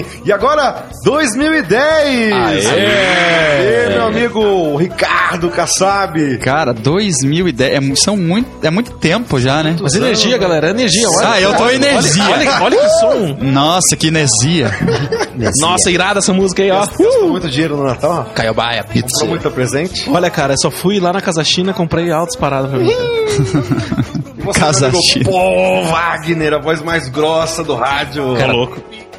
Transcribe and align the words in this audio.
hein? 0.00 0.06
E 0.24 0.32
agora, 0.32 0.84
2010! 1.04 2.32
Aê, 2.66 3.88
meu 3.90 4.06
amigo 4.06 4.76
Ricardo 4.76 5.48
Kassab. 5.50 6.38
Cara, 6.38 6.72
2010, 6.72 7.72
é, 7.72 7.94
são 7.96 8.16
muito, 8.16 8.48
é 8.66 8.70
muito 8.70 8.92
tempo 8.92 9.38
já, 9.40 9.62
né? 9.62 9.76
Mas 9.80 9.94
energia, 9.94 10.36
galera, 10.38 10.70
energia. 10.70 11.08
Olha, 11.08 11.28
Ah, 11.30 11.40
eu 11.40 11.54
tô 11.56 11.68
em 11.70 11.74
energia. 11.76 12.24
Olha, 12.24 12.62
olha 12.62 12.76
que 12.78 12.88
som. 13.00 13.36
Nossa, 13.40 13.96
que 13.96 14.08
energia. 14.08 14.70
Nossa, 15.60 15.90
irada 15.90 16.18
essa 16.18 16.32
música 16.32 16.62
aí, 16.62 16.70
ó. 16.70 16.80
Gastou 16.80 17.28
muito 17.28 17.48
dinheiro 17.48 17.76
no 17.76 17.84
Natal? 17.84 18.30
Caiobaia, 18.34 18.82
pizza. 18.84 19.08
Comprou 19.12 19.30
muito 19.30 19.50
presente? 19.50 20.08
Olha, 20.10 20.30
cara, 20.30 20.54
eu 20.54 20.58
só 20.58 20.70
fui 20.70 20.98
lá 21.00 21.12
na 21.12 21.20
Casa 21.20 21.42
China, 21.44 21.72
comprei 21.72 22.10
altas 22.10 22.36
paradas 22.36 22.70
pra 22.70 22.78
mim. 22.78 22.90
cara. 22.90 24.52
Casa 24.54 24.90
China. 25.10 25.24
Pô, 25.26 25.82
Wagner, 25.84 26.54
a 26.54 26.58
voz 26.58 26.82
mais 26.82 27.08
grossa 27.08 27.62
do 27.62 27.74
rádio. 27.74 28.34
Cara, 28.36 28.52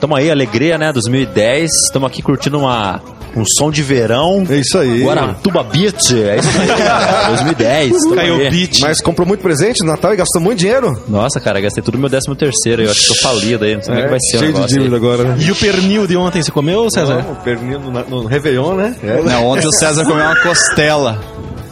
Tamo 0.02 0.16
aí, 0.16 0.32
alegria, 0.32 0.80
né? 0.80 0.92
2010. 0.92 1.70
Estamos 1.86 2.10
aqui 2.10 2.24
curtindo 2.24 2.58
uma, 2.58 3.00
um 3.36 3.44
som 3.46 3.70
de 3.70 3.84
verão. 3.84 4.44
É 4.50 4.56
isso 4.56 4.76
aí. 4.80 5.04
Guaratuba 5.04 5.62
Beach. 5.62 6.20
É 6.20 6.38
isso 6.38 6.50
aí, 6.60 6.66
cara. 6.76 7.28
2010. 7.28 7.92
tamo 7.92 8.16
Caiu 8.16 8.50
beat. 8.50 8.80
Mas 8.80 9.00
comprou 9.00 9.28
muito 9.28 9.42
presente 9.42 9.82
no 9.82 9.92
Natal 9.92 10.12
e 10.12 10.18
gastou 10.18 10.42
muito 10.42 10.58
dinheiro? 10.58 11.00
Nossa, 11.08 11.40
cara, 11.40 11.62
gastei 11.62 11.84
tudo 11.84 12.00
meu 12.00 12.10
13 12.10 12.36
terceiro. 12.36 12.82
Eu 12.82 12.90
acho 12.90 13.00
que 13.00 13.08
tô 13.10 13.16
falido 13.22 13.64
aí. 13.64 13.76
Não 13.76 13.84
sei 13.84 13.94
como 13.94 14.00
é 14.00 14.04
que 14.06 14.10
vai 14.10 14.20
ser 14.20 14.38
o 14.38 14.40
cheio 14.40 14.54
de 14.54 14.66
dívida 14.74 14.96
agora, 14.96 15.24
né? 15.24 15.36
E 15.40 15.52
o 15.52 15.56
pernil 15.56 16.08
de 16.08 16.18
ontem 16.18 16.42
você 16.42 16.50
comeu, 16.50 16.90
César? 16.90 17.22
Não, 17.22 17.34
o 17.34 17.36
pernil 17.36 17.80
no, 17.80 17.92
no 17.92 18.26
Réveillon, 18.26 18.74
né? 18.74 18.96
É. 19.04 19.22
Não, 19.22 19.46
ontem 19.50 19.68
o 19.68 19.72
César 19.72 20.04
comeu 20.04 20.26
uma 20.26 20.42
costela. 20.42 21.22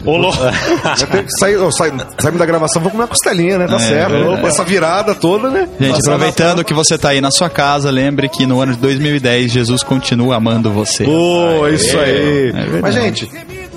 Ô, 0.06 0.18
louco. 0.18 0.38
Saímos 1.40 2.40
da 2.40 2.46
gravação, 2.46 2.82
vou 2.82 2.92
comer 2.92 3.04
uma 3.04 3.08
costelinha, 3.08 3.58
né? 3.58 3.68
Tá 3.68 3.76
É, 3.76 3.80
certo. 3.80 4.12
verdade. 4.12 4.46
Essa 4.48 4.64
virada 4.64 5.16
toda, 5.16 5.50
né? 5.50 5.68
Gente, 5.80 5.92
Passar 5.96 6.12
aproveitando 6.14 6.64
que 6.64 6.74
você 6.74 6.98
tá 6.98 7.10
aí 7.10 7.22
na 7.22 7.32
sua 7.32 7.50
casa, 7.50 7.90
lembre 7.92 8.30
que 8.30 8.46
no 8.46 8.62
ano 8.62 8.74
de 8.74 8.80
2010 8.80 9.52
Jesus 9.52 9.84
continua 9.84 10.36
amando 10.38 10.72
você. 10.72 11.04
Pô, 11.04 11.68
isso 11.68 11.98
aí. 11.98 12.52
verdade. 12.52 12.80
Mas, 12.82 12.94
gente, 12.96 13.30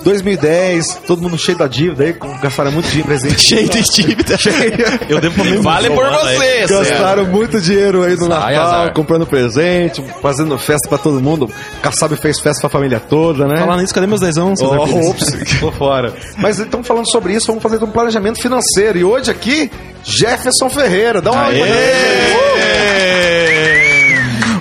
2010, 0.03 1.01
todo 1.07 1.23
mundo 1.23 1.39
cheio 1.39 1.57
da 1.59 1.67
dívida 1.67 2.05
aí, 2.05 2.15
gastaram 2.41 2.73
muito 2.73 2.87
dinheiro 2.87 3.09
presente. 3.09 3.41
Cheio 3.43 3.69
de 3.69 3.83
dívida. 3.83 4.37
Eu 5.09 5.21
devo 5.21 5.35
pra 5.35 5.45
mim. 5.45 5.61
Vale 5.61 5.91
por 5.91 6.05
você, 6.11 6.67
César. 6.67 6.85
Gastaram 6.85 7.25
muito 7.27 7.61
dinheiro 7.61 8.03
aí 8.03 8.13
no 8.13 8.27
Sai, 8.27 8.55
Natal, 8.55 8.65
azar. 8.67 8.93
comprando 8.95 9.27
presente, 9.27 10.03
fazendo 10.21 10.57
festa 10.59 10.89
pra 10.89 10.99
todo 10.99 11.21
mundo. 11.21 11.51
Kassab 11.83 12.15
fez 12.17 12.39
festa 12.41 12.61
pra 12.63 12.71
família 12.71 13.01
toda, 13.01 13.47
né? 13.47 13.59
Falando 13.59 13.81
nisso, 13.81 13.95
cadê 13.95 14.07
meus 14.07 14.21
dezão, 14.21 14.55
César? 14.57 14.77
Oh, 14.79 15.11
ops, 15.11 15.27
tô 15.61 15.71
fora. 15.73 16.15
Mas 16.39 16.59
então 16.61 16.83
falando 16.83 17.11
sobre 17.11 17.35
isso, 17.35 17.47
vamos 17.49 17.63
fazer 17.63 17.83
um 17.83 17.91
planejamento 17.91 18.41
financeiro. 18.41 18.99
E 18.99 19.05
hoje 19.05 19.31
aqui, 19.31 19.71
Jefferson 20.05 20.69
Ferreira. 20.71 21.21
Dá 21.21 21.33
uma 21.33 21.49
olhada 21.49 21.65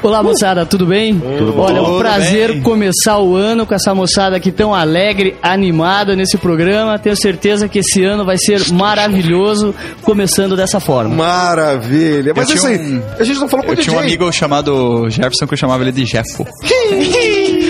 Olá, 0.04 0.24
moçada, 0.24 0.66
tudo 0.66 0.88
bem? 0.88 1.22
Olha, 1.56 1.78
é 1.78 1.82
um 1.82 1.86
Tudo 1.86 1.98
prazer 2.00 2.54
bem. 2.54 2.62
começar 2.62 3.20
o 3.20 3.36
ano 3.36 3.68
com 3.68 3.76
essa 3.76 3.94
moçada 3.94 4.36
aqui 4.36 4.52
tão 4.52 4.74
alegre, 4.74 5.36
animada 5.44 6.16
nesse 6.16 6.40
programa. 6.40 6.98
Tenho 6.98 7.16
certeza 7.16 7.70
que 7.70 7.80
esse 7.80 8.04
ano 8.04 8.26
vai 8.26 8.36
ser 8.38 8.68
maravilhoso, 8.74 9.76
começando 10.02 10.56
dessa 10.56 10.80
forma. 10.80 11.14
Maravilha. 11.16 12.34
Mas 12.36 12.50
Eu 12.50 12.66
aí, 12.68 12.78
um- 12.80 13.02
a 13.20 13.24
gente 13.24 13.40
não 13.40 13.48
falou 13.48 13.64
com 13.64 13.72
Eu 13.72 13.74
o 13.74 13.76
DJ. 13.76 13.84
tinha 13.92 13.96
um 13.96 14.04
amigo 14.04 14.32
chamado 14.32 15.08
Jefferson 15.10 15.46
que 15.46 15.54
eu 15.54 15.58
chamava 15.58 15.84
ele 15.84 15.92
de 15.92 16.04
Jeffo. 16.06 16.48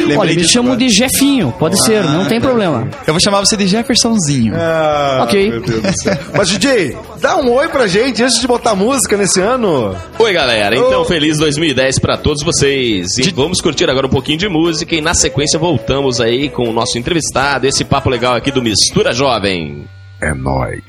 Lembrei 0.02 0.18
Olha, 0.18 0.34
me 0.36 0.48
chamo 0.48 0.70
agora. 0.74 0.80
de 0.80 0.90
Jefinho, 0.90 1.54
pode 1.58 1.82
ser, 1.84 2.04
não 2.04 2.26
tem 2.26 2.40
problema. 2.42 2.90
Eu 3.08 3.14
vou 3.14 3.20
chamar 3.22 3.40
você 3.40 3.56
de 3.56 3.68
Jeffersonzinho. 3.68 4.54
Ah, 4.56 5.22
Ok. 5.24 5.50
meu 5.50 5.62
Deus 5.62 5.82
do 5.82 5.94
céu. 6.02 6.18
Mas, 6.36 6.50
DJ, 6.50 6.98
dá 7.20 7.38
um 7.38 7.52
oi 7.52 7.68
pra 7.68 7.88
gente 7.88 8.22
antes 8.24 8.40
de 8.40 8.48
botar 8.48 8.76
música 8.76 9.16
nesse 9.18 9.40
ano. 9.40 9.96
Oi, 10.20 10.34
galera. 10.34 10.76
Então, 10.76 11.02
Ô. 11.02 11.06
feliz 11.06 11.38
2010 11.38 12.00
pra 12.00 12.18
todos 12.18 12.44
vocês. 12.44 13.18
E 13.18 13.32
vamos 13.32 13.62
curtir 13.62 13.90
agora 13.90 14.08
um 14.08 14.10
pouquinho 14.10 14.38
de 14.38 14.50
música 14.50 14.96
e 14.96 15.02
na 15.02 15.14
sequência 15.14 15.58
voltamos 15.60 16.20
aí 16.20 16.50
com 16.50 16.68
o 16.70 16.74
nosso 16.74 16.98
entrevistado, 16.98 17.68
esse 17.68 17.84
papo 17.84 18.10
legal 18.10 18.36
aqui 18.36 18.52
do 18.52 18.62
Mistura 18.62 19.14
Jovem. 19.14 19.86
É 20.22 20.34
nóis. 20.34 20.84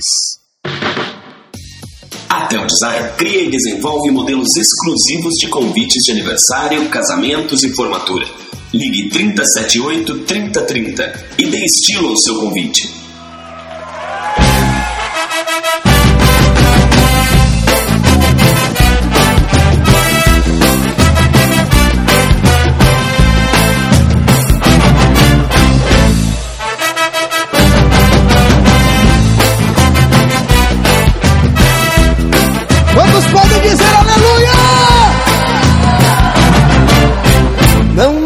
A 2.29 2.47
Tel 2.47 2.67
Design 2.67 3.11
cria 3.17 3.43
e 3.45 3.51
desenvolve 3.51 4.11
modelos 4.11 4.49
exclusivos 4.57 5.35
de 5.39 5.49
convites 5.49 6.03
de 6.05 6.13
aniversário, 6.13 6.89
casamentos 6.89 7.63
e 7.63 7.69
formatura. 7.75 8.27
Ligue 8.73 9.11
378 9.11 10.19
3030 10.21 11.27
e 11.39 11.47
dê 11.47 11.65
estilo 11.65 12.09
ao 12.09 12.17
seu 12.17 12.41
convite. 12.41 13.02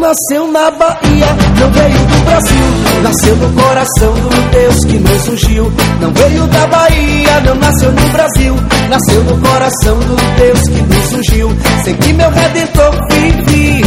Nasceu 0.07 0.47
na 0.53 0.71
Bahia, 0.71 1.27
não 1.59 1.71
veio 1.71 1.99
do 1.99 2.23
Brasil. 2.23 3.03
Nasceu 3.03 3.35
no 3.35 3.61
coração 3.61 4.13
do 4.13 4.51
Deus 4.51 4.85
que 4.85 4.97
nos 4.99 5.27
ungiu. 5.27 5.73
Não 5.99 6.13
veio 6.13 6.47
da 6.47 6.67
Bahia, 6.67 7.41
não 7.41 7.55
nasceu 7.55 7.91
no 7.91 8.09
Brasil. 8.09 8.55
Nasceu 8.89 9.23
no 9.25 9.37
coração 9.37 9.99
do 9.99 10.15
Deus 10.37 10.61
que 10.61 10.81
nos 10.81 11.13
ungiu. 11.13 11.51
Sei 11.83 11.93
que 11.95 12.13
meu 12.13 12.29
redentor 12.29 12.91
vive. 13.11 13.81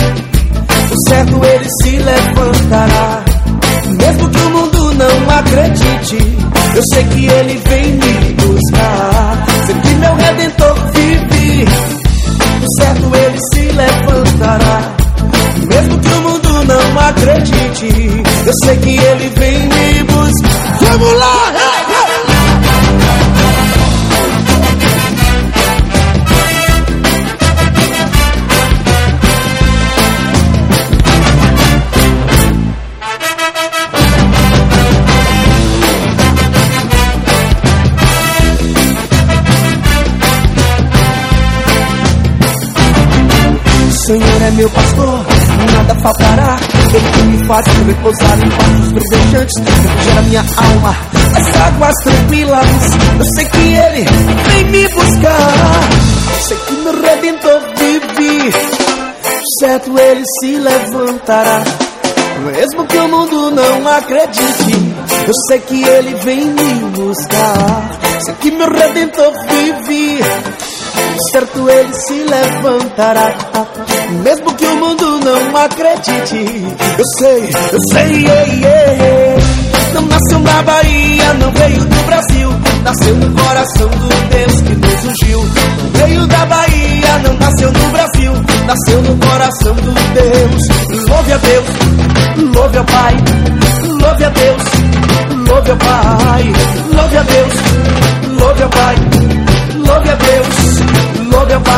O 0.91 1.09
certo 1.09 1.41
ele 1.43 1.69
se 1.83 1.97
levantará. 1.97 3.25
Mesmo 3.87 4.29
que 4.29 4.41
o 4.41 4.51
mundo 4.51 4.95
não 4.95 5.39
acredite, 5.39 6.39
eu 6.77 6.83
sei 6.93 7.05
que 7.05 7.27
ele 7.27 7.63
vem 7.67 7.93
me 7.93 8.10
é 44.51 44.53
meu 44.53 44.71
pastor, 44.71 45.27
nada 45.73 45.95
faltará. 46.03 46.57
Ele 46.93 47.11
que 47.11 47.23
me 47.23 47.47
faz 47.47 47.67
repousar 47.87 48.39
em 48.39 48.51
pastos 48.51 48.93
verdejantes, 48.93 49.63
refrigera 49.65 50.23
minha 50.23 50.41
alma. 50.41 50.97
As 51.37 51.61
águas 51.61 51.95
tranquilas, 52.05 52.67
eu 53.19 53.25
sei 53.35 53.45
que 53.47 53.59
Ele 53.59 54.05
vem 54.49 54.65
me 54.65 54.89
buscar. 54.89 55.91
Sei 56.49 56.57
que 56.57 56.73
meu 56.73 57.01
Redentor 57.01 57.61
vive, 57.77 58.53
certo 59.61 59.99
Ele 59.99 60.25
se 60.41 60.57
levantará. 60.59 61.63
Mesmo 62.45 62.87
que 62.87 62.97
o 62.97 63.09
mundo 63.09 63.51
não 63.51 63.89
acredite, 63.89 64.95
eu 65.27 65.35
sei 65.49 65.59
que 65.61 65.83
Ele 65.85 66.15
vem 66.25 66.45
me 66.47 66.75
buscar. 66.97 67.91
Sei 68.25 68.35
que 68.35 68.51
meu 68.51 68.69
Redentor 68.69 69.33
vive 69.49 70.21
certo 71.33 71.69
ele 71.69 71.95
se 71.95 72.15
levantará. 72.25 73.35
Mesmo 74.23 74.55
que 74.55 74.67
o 74.67 74.77
mundo 74.77 75.21
não 75.21 75.57
acredite, 75.57 76.37
eu 76.99 77.05
sei, 77.19 77.51
eu 77.73 77.79
sei. 77.93 78.25
Não 79.95 80.03
nasceu 80.03 80.39
na 80.39 80.63
Bahia, 80.63 81.35
não 81.35 81.51
veio 81.53 81.85
do 81.85 82.07
Brasil, 82.07 82.49
nasceu 82.85 83.17
no 83.17 83.43
coração 83.43 83.89
do 83.89 84.09
Deus 84.31 84.61
que 84.61 84.75
nos 84.77 85.05
ungiu. 85.05 85.41
Não 85.41 85.91
veio 86.07 86.27
da 86.27 86.47
Bahia, 86.47 87.19
não 87.25 87.35
nasceu 87.35 87.73
no 87.73 87.91
Brasil, 87.91 88.33
nasceu 88.67 89.03
no 89.03 89.17
coração 89.27 89.75
do 89.75 89.93
Deus. 90.15 91.09
Louve 91.09 91.33
a 91.33 91.37
Deus, 91.39 91.67
louve 92.55 92.79
ao 92.79 92.85
Pai, 92.85 93.17
louve 94.01 94.25
a 94.25 94.29
Deus, 94.31 94.63
louve 95.49 95.71
ao 95.71 95.77
Pai, 95.77 96.53
louve 96.95 97.17
a 97.17 97.23
Deus, 97.23 97.55
louve 98.41 98.63
ao 98.63 98.71
Pai. 98.71 98.97
Louve 99.91 100.09
a 100.09 100.15
Deus, 100.15 100.70
sou 101.41 101.47
meu 101.47 101.57
é 101.57 101.61
pai. 101.61 101.71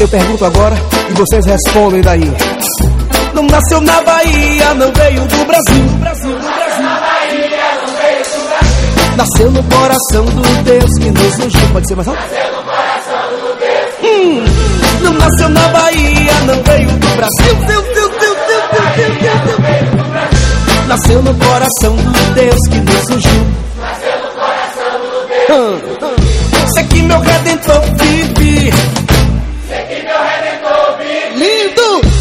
Eu 0.00 0.08
pergunto 0.08 0.44
agora 0.44 0.76
e 1.10 1.12
vocês 1.14 1.46
respondem 1.46 2.00
daí. 2.00 2.93
Nasceu 3.54 3.80
na 3.82 4.00
Bahia, 4.02 4.74
não 4.74 4.90
veio 4.90 5.24
do 5.26 5.44
Brasil. 5.44 5.84
Brasil, 6.00 6.32
do 6.32 6.42
Brasil. 6.42 6.84
Nasceu 9.16 9.48
no 9.52 9.62
coração 9.62 10.24
do 10.24 10.62
Deus 10.64 10.90
que 10.98 11.08
nos 11.12 11.38
ungiu. 11.38 11.68
Pode 11.72 11.86
ser 11.86 11.94
mais 11.94 12.08
alto? 12.08 12.20
Nasceu 12.20 12.52
no 12.52 12.62
coração 12.64 13.30
do 13.38 13.54
Deus. 13.60 13.94
Hum, 14.02 14.44
não 15.04 15.12
nasceu 15.12 15.48
na 15.50 15.68
Bahia, 15.68 16.32
não 16.46 16.62
veio 16.64 16.88
do 16.88 17.16
Brasil. 17.16 17.54
Deus, 17.68 17.84
Deus, 17.84 18.10
Deus, 18.18 18.36
Deus, 18.50 18.68
Deus, 18.72 18.94
Deus, 18.96 19.18
Deus, 19.20 19.58
Deus. 19.62 20.88
Nasceu 20.88 21.22
no 21.22 21.34
coração 21.36 21.94
do 21.94 22.34
Deus 22.34 22.60
que 22.66 22.78
nos 22.78 23.10
ungiu. 23.10 23.46
Nasceu 23.80 24.18
no 24.18 24.30
coração 24.32 24.98
do 24.98 25.28
Deus. 25.28 26.72
Sei 26.74 26.84
que 26.86 27.02
meu 27.02 27.20
redentor 27.20 27.82
vive. 28.00 28.72
Sei 29.68 29.82
que 29.84 30.02
meu 30.02 30.18
redentor 30.18 30.98
vive. 30.98 31.36
Lindo! 31.36 32.13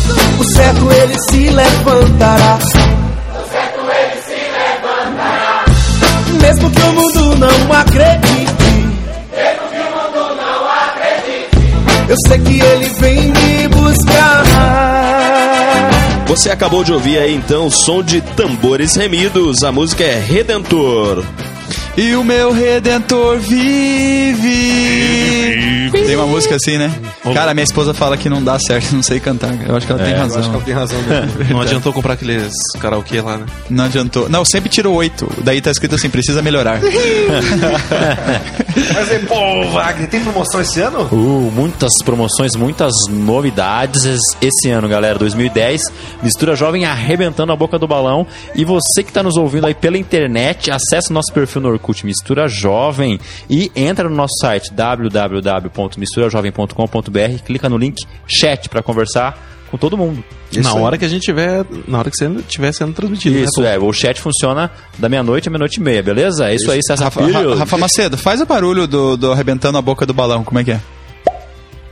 O 0.53 0.55
certo 0.55 0.91
ele 0.91 1.17
se 1.17 1.49
levantará. 1.49 2.59
Mesmo 6.39 6.69
que 6.69 6.79
o 6.79 6.93
mundo 6.93 7.35
não 7.37 7.73
acredite. 7.73 8.53
Mesmo 9.33 9.67
que 9.71 9.79
o 9.79 9.89
mundo 9.95 10.35
não 10.35 10.67
acredite. 10.69 11.57
Eu 12.07 12.15
sei 12.27 12.37
que 12.37 12.61
ele 12.61 12.89
vem 12.99 13.31
me 13.31 13.67
buscar. 13.69 14.43
Você 16.27 16.51
acabou 16.51 16.83
de 16.83 16.93
ouvir 16.93 17.17
aí 17.17 17.33
então 17.33 17.65
o 17.65 17.71
som 17.71 18.03
de 18.03 18.21
tambores 18.21 18.95
remidos. 18.95 19.63
A 19.63 19.71
música 19.71 20.03
é 20.03 20.19
Redentor. 20.19 21.25
E 21.95 22.15
o 22.15 22.23
meu 22.23 22.51
redentor 22.51 23.37
vive. 23.37 24.63
Tem 25.91 26.15
uma 26.15 26.25
música 26.25 26.55
assim, 26.55 26.77
né? 26.77 26.91
Cara, 27.35 27.53
minha 27.53 27.63
esposa 27.63 27.93
fala 27.93 28.17
que 28.17 28.27
não 28.27 28.43
dá 28.43 28.57
certo, 28.59 28.93
não 28.95 29.03
sei 29.03 29.19
cantar. 29.19 29.53
Eu 29.67 29.75
acho 29.75 29.85
que 29.85 29.91
ela 29.91 30.03
tem 30.03 30.13
razão. 30.13 30.39
Acho 30.39 30.49
que 30.49 30.55
ela 30.55 30.65
tem 30.65 30.73
razão. 30.73 30.99
Né? 31.03 31.27
Não 31.49 31.61
adiantou 31.61 31.91
comprar 31.93 32.13
aqueles 32.13 32.51
karaokê 32.79 33.21
lá, 33.21 33.37
né? 33.37 33.45
Não 33.69 33.85
adiantou. 33.85 34.27
Não, 34.29 34.43
sempre 34.45 34.69
tiro 34.69 34.91
oito. 34.93 35.29
Daí 35.43 35.61
tá 35.61 35.69
escrito 35.69 35.95
assim, 35.95 36.09
precisa 36.09 36.41
melhorar. 36.41 36.79
Mas 38.93 39.11
aí, 39.11 39.19
pô, 39.19 39.65
Wagner, 39.71 40.09
tem 40.09 40.21
promoção 40.21 40.61
esse 40.61 40.79
ano? 40.81 41.07
Uh, 41.11 41.51
muitas 41.53 41.93
promoções, 42.03 42.55
muitas 42.55 42.93
novidades 43.09 44.03
es- 44.05 44.21
esse 44.41 44.69
ano, 44.69 44.87
galera. 44.87 45.19
2010, 45.19 45.81
Mistura 46.23 46.55
Jovem 46.55 46.85
arrebentando 46.85 47.51
a 47.51 47.55
boca 47.55 47.77
do 47.77 47.87
balão. 47.87 48.25
E 48.55 48.63
você 48.65 49.03
que 49.03 49.09
está 49.09 49.21
nos 49.21 49.35
ouvindo 49.37 49.67
aí 49.67 49.73
pela 49.75 49.97
internet, 49.97 50.71
acesse 50.71 51.11
o 51.11 51.13
nosso 51.13 51.31
perfil 51.33 51.61
no 51.61 51.69
Orkut 51.83 52.05
Mistura 52.05 52.47
Jovem 52.47 53.19
e 53.49 53.69
entra 53.75 54.07
no 54.09 54.15
nosso 54.15 54.35
site 54.39 54.73
www.misturajovem.com.br, 54.73 57.43
clica 57.45 57.67
no 57.69 57.77
link 57.77 57.97
chat 58.25 58.69
para 58.69 58.81
conversar 58.81 59.37
com 59.69 59.77
todo 59.77 59.97
mundo. 59.97 60.23
na 60.55 60.71
aí. 60.71 60.79
hora 60.79 60.97
que 60.97 61.03
a 61.03 61.09
gente 61.09 61.23
tiver. 61.23 61.65
Na 61.87 61.99
hora 61.99 62.09
que 62.09 62.15
você 62.15 62.27
estiver 62.27 62.71
sendo 62.71 62.93
transmitido. 62.93 63.37
Isso 63.37 63.61
né? 63.61 63.75
é, 63.75 63.79
o 63.79 63.91
chat 63.91 64.21
funciona 64.21 64.71
da 64.97 65.09
meia-noite 65.09 65.49
à 65.49 65.51
meia-noite 65.51 65.79
e 65.79 65.83
meia, 65.83 66.01
beleza? 66.01 66.49
É 66.49 66.55
isso 66.55 66.71
aí, 66.71 66.81
César 66.81 67.03
Rafa, 67.05 67.25
Filho. 67.25 67.49
Ra- 67.49 67.55
Rafa 67.59 67.77
Macedo, 67.77 68.17
faz 68.17 68.39
o 68.39 68.45
barulho 68.45 68.87
do, 68.87 69.17
do 69.17 69.31
arrebentando 69.31 69.77
a 69.77 69.81
boca 69.81 70.05
do 70.05 70.13
balão, 70.13 70.43
como 70.43 70.59
é 70.59 70.63
que 70.63 70.71
é? 70.71 70.79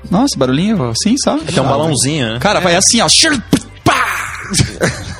Nossa, 0.10 0.38
barulhinho 0.38 0.90
assim, 0.90 1.16
sabe? 1.18 1.42
Tem 1.46 1.62
um 1.62 1.68
balãozinho, 1.68 2.34
né? 2.34 2.40
Cara, 2.40 2.60
vai 2.60 2.76
assim, 2.76 3.02
ó. 3.02 3.08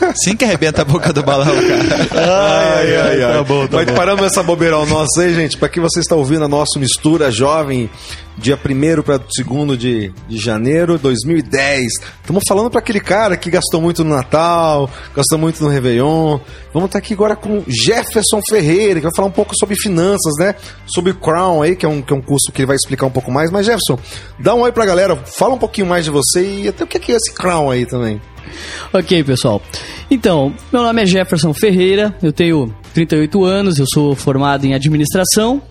Assim 0.02 0.36
que 0.36 0.44
arrebenta 0.44 0.82
a 0.82 0.86
boca 0.86 1.14
do 1.14 1.24
balão, 1.24 1.46
cara. 1.46 2.80
Ai, 2.80 2.96
ai, 2.96 3.24
ai. 3.24 3.34
Tá 3.34 3.44
bom, 3.44 3.68
tá 3.68 3.78
Mas 3.78 3.86
bom. 3.88 3.94
parando 3.94 4.26
essa 4.26 4.42
bobeirão 4.44 4.86
nossa 4.86 5.22
aí, 5.22 5.34
gente, 5.34 5.58
pra 5.58 5.70
que 5.70 5.80
você 5.80 6.00
está 6.00 6.16
ouvindo 6.16 6.44
a 6.44 6.48
nossa 6.48 6.80
mistura 6.80 7.32
jovem, 7.32 7.90
dia 8.38 8.58
1 8.58 9.02
para 9.04 9.18
2 9.18 9.78
de, 9.78 10.12
de 10.28 10.38
janeiro 10.38 10.98
de 10.98 11.04
2010. 11.04 11.86
Estamos 12.22 12.44
falando 12.48 12.70
para 12.70 12.80
aquele 12.80 13.00
cara 13.00 13.38
que 13.38 13.50
gastou 13.52 13.80
muito 13.80 14.04
no 14.04 14.16
Natal, 14.16 14.90
gastou 15.16 15.38
muito 15.38 15.64
no 15.64 15.70
Réveillon. 15.70 16.40
Vamos 16.74 16.88
estar 16.88 17.00
aqui 17.00 17.14
agora 17.14 17.36
com 17.36 17.64
Jefferson 17.68 18.42
Ferreira, 18.50 18.96
que 18.96 19.06
vai 19.06 19.16
falar 19.16 19.28
um 19.28 19.32
pouco 19.32 19.54
sobre 19.58 19.76
finanças, 19.76 20.34
né? 20.40 20.56
Sobre 20.88 21.12
o 21.12 21.16
Crown 21.16 21.62
aí, 21.62 21.76
que 21.76 21.86
é 21.86 21.90
um, 21.90 22.02
que 22.02 22.12
é 22.12 22.16
um 22.16 22.22
curso 22.22 22.52
que 22.52 22.62
ele 22.62 22.68
vai 22.68 22.76
explicar 22.76 23.06
um 23.06 23.12
pouco 23.12 23.32
mais. 23.32 23.52
Mas, 23.52 23.66
Jefferson, 23.66 24.00
dá 24.40 24.56
um 24.56 24.62
oi 24.62 24.72
pra 24.72 24.86
galera, 24.86 25.16
fala 25.16 25.54
um 25.54 25.60
pouquinho 25.60 25.88
mais 25.88 26.06
de 26.06 26.12
você 26.12 26.44
e 26.44 26.68
até 26.68 26.84
o 26.84 26.88
que 26.88 27.12
é 27.12 27.16
esse 27.16 27.32
Crown 27.34 27.70
aí 27.70 27.86
também. 27.86 28.20
Ok, 28.94 29.24
pessoal. 29.24 29.62
Então, 30.12 30.54
meu 30.74 30.84
nome 30.84 31.02
é 31.02 31.06
Jefferson 31.06 31.54
Ferreira, 31.54 32.14
eu 32.22 32.34
tenho 32.34 32.76
38 32.94 33.46
anos, 33.46 33.80
eu 33.80 33.86
sou 33.88 34.14
formado 34.14 34.66
em 34.66 34.74
administração, 34.74 35.62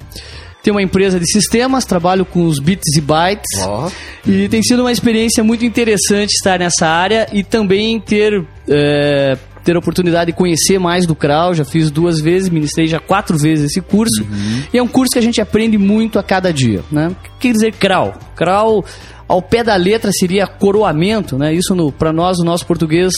tenho 0.62 0.76
uma 0.76 0.82
empresa 0.82 1.20
de 1.20 1.30
sistemas, 1.30 1.84
trabalho 1.84 2.24
com 2.24 2.46
os 2.46 2.58
bits 2.58 2.96
e 2.96 3.02
bytes. 3.02 3.60
Ó. 3.60 3.90
E 4.26 4.48
tem 4.48 4.62
sido 4.62 4.80
uma 4.80 4.92
experiência 4.92 5.44
muito 5.44 5.62
interessante 5.62 6.30
estar 6.30 6.58
nessa 6.58 6.88
área 6.88 7.28
e 7.34 7.44
também 7.44 8.00
ter. 8.00 8.42
é, 8.66 9.36
ter 9.62 9.76
a 9.76 9.78
oportunidade 9.78 10.32
de 10.32 10.36
conhecer 10.36 10.78
mais 10.78 11.04
do 11.04 11.14
CRAU, 11.14 11.52
já 11.54 11.66
fiz 11.66 11.90
duas 11.90 12.18
vezes, 12.18 12.48
ministrei 12.48 12.86
já 12.86 12.98
quatro 12.98 13.36
vezes 13.36 13.66
esse 13.66 13.82
curso, 13.82 14.26
e 14.72 14.78
é 14.78 14.82
um 14.82 14.88
curso 14.88 15.12
que 15.12 15.18
a 15.18 15.22
gente 15.22 15.38
aprende 15.38 15.76
muito 15.76 16.18
a 16.18 16.22
cada 16.22 16.50
dia, 16.50 16.82
né? 16.90 17.08
O 17.08 17.14
que 17.14 17.30
quer 17.38 17.52
dizer 17.52 17.74
CRAU? 17.74 18.14
CRAU, 18.34 18.82
ao 19.30 19.40
pé 19.40 19.62
da 19.62 19.76
letra, 19.76 20.10
seria 20.12 20.46
coroamento, 20.46 21.38
né? 21.38 21.54
Isso, 21.54 21.74
para 21.98 22.12
nós, 22.12 22.38
o 22.38 22.44
nosso 22.44 22.66
português, 22.66 23.12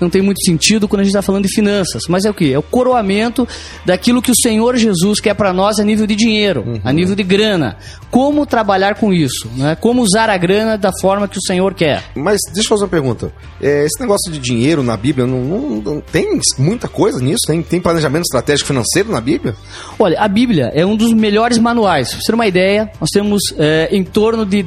não 0.00 0.10
tem 0.10 0.20
muito 0.20 0.42
sentido 0.44 0.88
quando 0.88 1.00
a 1.00 1.04
gente 1.04 1.12
está 1.12 1.22
falando 1.22 1.44
de 1.46 1.54
finanças, 1.54 2.02
mas 2.08 2.24
é 2.24 2.30
o 2.30 2.34
que? 2.34 2.52
É 2.52 2.58
o 2.58 2.62
coroamento 2.62 3.46
daquilo 3.86 4.20
que 4.20 4.30
o 4.30 4.34
Senhor 4.36 4.76
Jesus 4.76 5.20
quer 5.20 5.34
para 5.34 5.52
nós 5.52 5.78
a 5.78 5.84
nível 5.84 6.06
de 6.06 6.16
dinheiro, 6.16 6.80
a 6.84 6.92
nível 6.92 7.14
de 7.14 7.22
grana. 7.22 7.76
Como 8.10 8.44
trabalhar 8.44 8.96
com 8.96 9.12
isso, 9.12 9.48
né? 9.56 9.76
Como 9.80 10.02
usar 10.02 10.28
a 10.28 10.36
grana 10.36 10.76
da 10.76 10.90
forma 11.00 11.26
que 11.28 11.38
o 11.38 11.42
Senhor 11.46 11.72
quer. 11.74 12.02
Mas 12.14 12.38
deixa 12.52 12.66
eu 12.66 12.68
fazer 12.70 12.84
uma 12.84 12.90
pergunta. 12.90 13.32
É, 13.60 13.84
esse 13.86 14.00
negócio 14.00 14.30
de 14.32 14.38
dinheiro 14.38 14.82
na 14.82 14.96
Bíblia, 14.96 15.26
não, 15.26 15.40
não- 15.42 15.80
não- 15.80 16.00
tem 16.00 16.38
muita 16.58 16.88
coisa 16.88 17.20
nisso? 17.20 17.40
Tem, 17.46 17.62
tem 17.62 17.80
planejamento 17.80 18.22
estratégico 18.24 18.66
financeiro 18.66 19.10
na 19.10 19.20
Bíblia? 19.20 19.54
Olha, 19.98 20.18
a 20.20 20.28
Bíblia 20.28 20.72
é 20.74 20.84
um 20.84 20.96
dos 20.96 21.12
melhores 21.12 21.58
manuais. 21.58 22.10
Pra 22.10 22.18
você 22.20 22.26
ter 22.26 22.34
uma 22.34 22.46
ideia, 22.46 22.90
nós 23.00 23.08
temos 23.10 23.40
é, 23.58 23.88
em 23.92 24.02
torno 24.04 24.44
de 24.44 24.62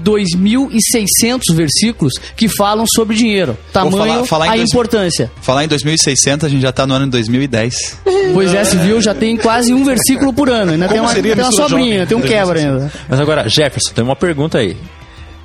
2.600 0.93 1.39
versículos 1.53 2.13
que 2.35 2.47
falam 2.47 2.85
sobre 2.95 3.15
dinheiro. 3.15 3.57
Tamanho, 3.73 3.97
falar- 3.97 4.25
falar 4.25 4.45
em 4.47 4.49
a 4.49 4.55
dois- 4.57 4.69
importância. 4.69 5.31
Falar 5.41 5.63
em 5.63 5.67
2600, 5.67 6.45
a 6.45 6.49
gente 6.49 6.61
já 6.61 6.71
tá 6.71 6.85
no 6.85 6.93
ano 6.93 7.05
de 7.05 7.11
2010. 7.11 7.99
Pois 8.33 8.53
é, 8.53 8.63
se 8.63 8.75
viu, 8.77 9.01
já 9.01 9.13
tem 9.13 9.37
quase 9.37 9.73
um 9.73 9.83
versículo 9.85 10.33
por 10.33 10.49
ano. 10.49 10.71
Ainda 10.73 10.87
tem 10.87 10.99
uma, 10.99 11.13
tem 11.13 11.33
uma 11.33 11.51
sobrinha, 11.51 12.05
tem 12.05 12.17
um 12.17 12.21
quebra 12.21 12.59
ainda. 12.59 12.91
Mas 13.09 13.19
agora, 13.19 13.47
Jefferson, 13.49 13.93
tem 13.93 14.03
uma 14.03 14.15
pergunta 14.15 14.57
aí. 14.57 14.75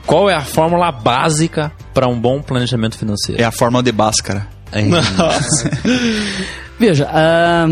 Qual 0.06 0.28
é 0.28 0.34
a 0.34 0.40
fórmula 0.42 0.90
básica 0.90 1.70
para 1.94 2.08
um 2.08 2.18
bom 2.18 2.40
planejamento 2.42 2.98
financeiro? 2.98 3.40
É 3.40 3.44
a 3.44 3.52
fórmula 3.52 3.82
de 3.82 3.92
Bhaskara. 3.92 4.46
É. 4.72 4.80
Veja, 6.78 7.08
ah, 7.12 7.66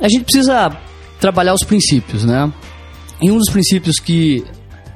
a 0.00 0.08
gente 0.08 0.24
precisa 0.24 0.70
trabalhar 1.20 1.54
os 1.54 1.64
princípios, 1.64 2.24
né? 2.24 2.50
E 3.20 3.30
um 3.30 3.38
dos 3.38 3.50
princípios 3.50 3.96
que, 3.98 4.44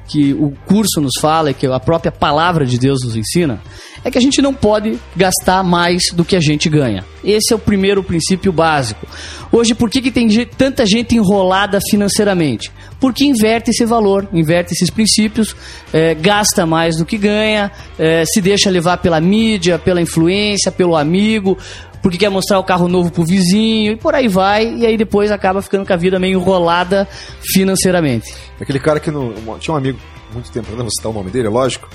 que 0.07 0.33
o 0.33 0.53
curso 0.65 1.01
nos 1.01 1.13
fala, 1.19 1.51
e 1.51 1.53
que 1.53 1.67
a 1.67 1.79
própria 1.79 2.11
palavra 2.11 2.65
de 2.65 2.77
Deus 2.77 3.03
nos 3.03 3.15
ensina, 3.15 3.61
é 4.03 4.11
que 4.11 4.17
a 4.17 4.21
gente 4.21 4.41
não 4.41 4.53
pode 4.53 4.97
gastar 5.15 5.63
mais 5.63 6.03
do 6.13 6.23
que 6.23 6.35
a 6.35 6.39
gente 6.39 6.69
ganha. 6.69 7.03
Esse 7.23 7.51
é 7.51 7.55
o 7.55 7.59
primeiro 7.59 8.01
princípio 8.01 8.53
básico. 8.53 9.05
Hoje, 9.51 9.75
por 9.75 9.89
que, 9.89 10.01
que 10.01 10.11
tem 10.11 10.27
tanta 10.45 10.85
gente 10.85 11.15
enrolada 11.15 11.79
financeiramente? 11.89 12.71
Porque 12.99 13.25
inverte 13.25 13.71
esse 13.71 13.85
valor, 13.85 14.27
inverte 14.31 14.73
esses 14.73 14.89
princípios, 14.89 15.55
eh, 15.93 16.15
gasta 16.15 16.65
mais 16.65 16.97
do 16.97 17.05
que 17.05 17.17
ganha, 17.17 17.71
eh, 17.99 18.23
se 18.25 18.41
deixa 18.41 18.69
levar 18.69 18.97
pela 18.97 19.19
mídia, 19.19 19.77
pela 19.77 20.01
influência, 20.01 20.71
pelo 20.71 20.95
amigo, 20.95 21.57
porque 22.01 22.17
quer 22.17 22.29
mostrar 22.29 22.59
o 22.59 22.63
carro 22.63 22.87
novo 22.87 23.11
pro 23.11 23.23
vizinho, 23.25 23.93
e 23.93 23.95
por 23.95 24.13
aí 24.15 24.27
vai, 24.27 24.67
e 24.67 24.85
aí 24.85 24.97
depois 24.97 25.31
acaba 25.31 25.61
ficando 25.61 25.85
com 25.85 25.93
a 25.93 25.97
vida 25.97 26.19
meio 26.19 26.39
enrolada 26.39 27.07
financeiramente. 27.53 28.33
Aquele 28.59 28.79
cara 28.79 28.99
que 28.99 29.11
não, 29.11 29.33
tinha 29.59 29.73
um 29.73 29.77
amigo 29.77 29.99
muito 30.33 30.51
tempo, 30.51 30.67
não 30.71 30.79
vou 30.79 30.89
citar 30.91 31.11
o 31.11 31.13
nome 31.13 31.31
dele, 31.31 31.47
é 31.47 31.49
lógico. 31.49 31.89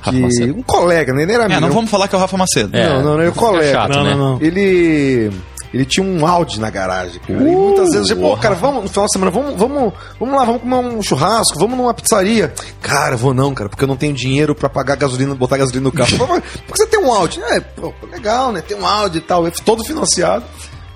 Rafa 0.00 0.16
Que, 0.18 0.22
Macedo. 0.22 0.54
um 0.58 0.62
colega, 0.62 1.14
né? 1.14 1.22
Ele 1.22 1.32
era 1.32 1.44
amigo. 1.46 1.58
É, 1.58 1.60
não 1.60 1.72
vamos 1.72 1.90
falar 1.90 2.08
que 2.08 2.14
é 2.14 2.18
o 2.18 2.20
Rafa 2.20 2.36
Macedo. 2.36 2.76
É, 2.76 2.88
não, 2.88 3.02
não, 3.02 3.14
ele 3.18 3.26
é 3.26 3.30
o 3.30 3.32
colega. 3.32 3.72
chato, 3.72 3.90
Não, 3.94 4.04
né? 4.04 4.10
não, 4.10 4.32
não. 4.34 4.42
Ele. 4.42 5.30
Ele 5.74 5.84
tinha 5.84 6.06
um 6.06 6.24
Audi 6.24 6.60
na 6.60 6.70
garagem, 6.70 7.20
cara. 7.20 7.42
e 7.42 7.56
muitas 7.56 7.90
vezes, 7.90 8.08
eu, 8.10 8.16
pô, 8.16 8.36
cara, 8.36 8.54
vamos 8.54 8.84
no 8.84 8.88
final 8.88 9.06
de 9.06 9.12
semana, 9.12 9.30
vamos, 9.32 9.58
vamos, 9.58 9.92
vamos 10.20 10.34
lá, 10.36 10.44
vamos 10.44 10.62
comer 10.62 10.76
um 10.76 11.02
churrasco, 11.02 11.58
vamos 11.58 11.76
numa 11.76 11.92
pizzaria. 11.92 12.54
Cara, 12.80 13.16
vou 13.16 13.34
não, 13.34 13.52
cara, 13.52 13.68
porque 13.68 13.82
eu 13.82 13.88
não 13.88 13.96
tenho 13.96 14.14
dinheiro 14.14 14.54
pra 14.54 14.68
pagar 14.68 14.94
gasolina, 14.94 15.34
botar 15.34 15.56
gasolina 15.56 15.82
no 15.82 15.90
carro. 15.90 16.16
Pô, 16.16 16.28
mas 16.28 16.44
Por 16.64 16.74
que 16.74 16.78
você 16.78 16.86
tem 16.86 17.00
um 17.00 17.12
Audi? 17.12 17.42
É, 17.42 17.60
pô, 17.60 17.92
legal, 18.08 18.52
né? 18.52 18.62
Tem 18.62 18.76
um 18.76 18.86
Audi 18.86 19.18
e 19.18 19.20
tal, 19.20 19.48
é 19.48 19.50
todo 19.50 19.84
financiado, 19.84 20.44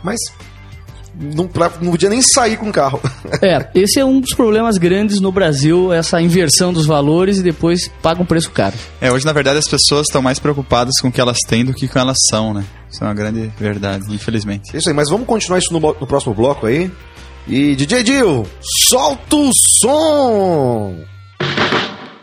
mas 0.01 0.21
não, 1.21 1.47
pra- 1.49 1.73
não 1.81 1.91
podia 1.91 2.09
nem 2.09 2.23
sair 2.23 2.57
com 2.57 2.69
o 2.69 2.73
carro. 2.73 3.01
É, 3.43 3.69
esse 3.75 4.01
é 4.01 4.05
um 4.05 4.21
dos 4.21 4.35
problemas 4.35 4.79
grandes 4.79 5.21
no 5.21 5.31
Brasil, 5.31 5.93
essa 5.93 6.21
inversão 6.21 6.73
dos 6.73 6.87
valores 6.87 7.39
e 7.39 7.43
depois 7.43 7.89
paga 8.03 8.21
um 8.23 8.25
preço 8.27 8.51
caro. 8.51 8.75
É, 9.01 9.13
hoje, 9.13 9.25
na 9.25 9.33
verdade, 9.33 9.59
as 9.59 9.69
pessoas 9.69 10.07
estão 10.07 10.21
mais 10.23 10.39
preocupadas 10.39 10.95
com 11.01 11.09
o 11.09 11.13
que 11.13 11.21
elas 11.21 11.39
têm 11.47 11.65
do 11.65 11.73
que 11.73 11.81
com 11.87 11.87
o 11.87 11.93
que 11.93 11.99
elas 11.99 12.17
são, 12.31 12.53
né? 12.55 12.65
Isso 12.91 13.05
é 13.05 13.07
uma 13.07 13.15
grande 13.15 13.53
verdade, 13.59 14.05
infelizmente. 14.13 14.77
Isso 14.77 14.89
aí, 14.89 14.95
mas 14.95 15.09
vamos 15.11 15.27
continuar 15.27 15.59
isso 15.59 15.73
no, 15.73 15.79
no 15.79 16.07
próximo 16.07 16.35
bloco 16.35 16.67
aí. 16.67 16.91
E 17.47 17.77
DJ 17.77 18.03
Dil, 18.03 18.47
solta 18.89 19.37
o 19.37 19.51
som! 19.81 20.97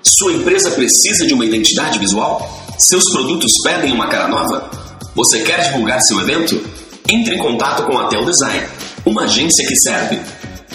Sua 0.04 0.34
empresa 0.34 0.72
precisa 0.72 1.25
de 1.25 1.34
uma 1.34 1.46
identidade 1.46 1.98
visual? 2.00 2.66
Seus 2.78 3.04
produtos 3.12 3.52
pedem 3.64 3.92
uma 3.94 4.08
cara 4.08 4.28
nova? 4.28 4.70
Você 5.16 5.42
quer 5.44 5.64
divulgar 5.72 6.00
seu 6.02 6.20
evento? 6.22 6.62
Entre 7.10 7.36
em 7.36 7.38
contato 7.38 7.84
com 7.84 7.98
a 7.98 8.08
Tel 8.08 8.25
Design, 8.25 8.68
uma 9.06 9.24
agência 9.24 9.66
que 9.68 9.76
serve. 9.76 10.20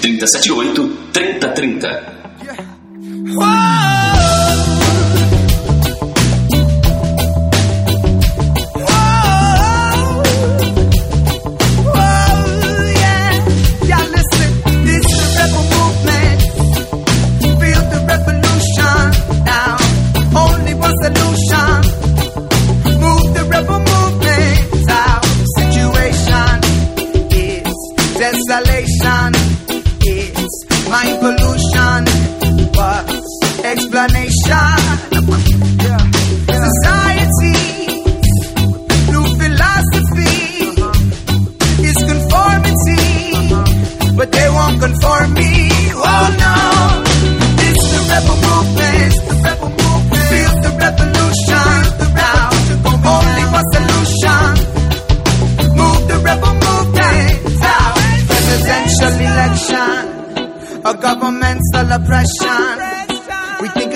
378 0.01 0.89
3030. 1.13 2.21
Desolation 3.31 4.39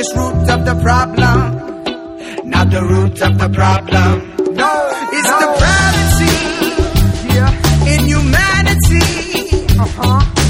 Think 0.04 0.16
root 0.16 0.50
of 0.50 0.64
the 0.66 0.74
problem, 0.82 2.50
not 2.50 2.70
the 2.70 2.82
root 2.82 3.22
of 3.22 3.38
the 3.38 3.48
problem. 3.48 4.36
No, 4.54 4.68
it's 5.16 5.30
depravity 5.40 6.32
in 7.90 8.00
humanity. 8.04 9.00
But 9.78 10.43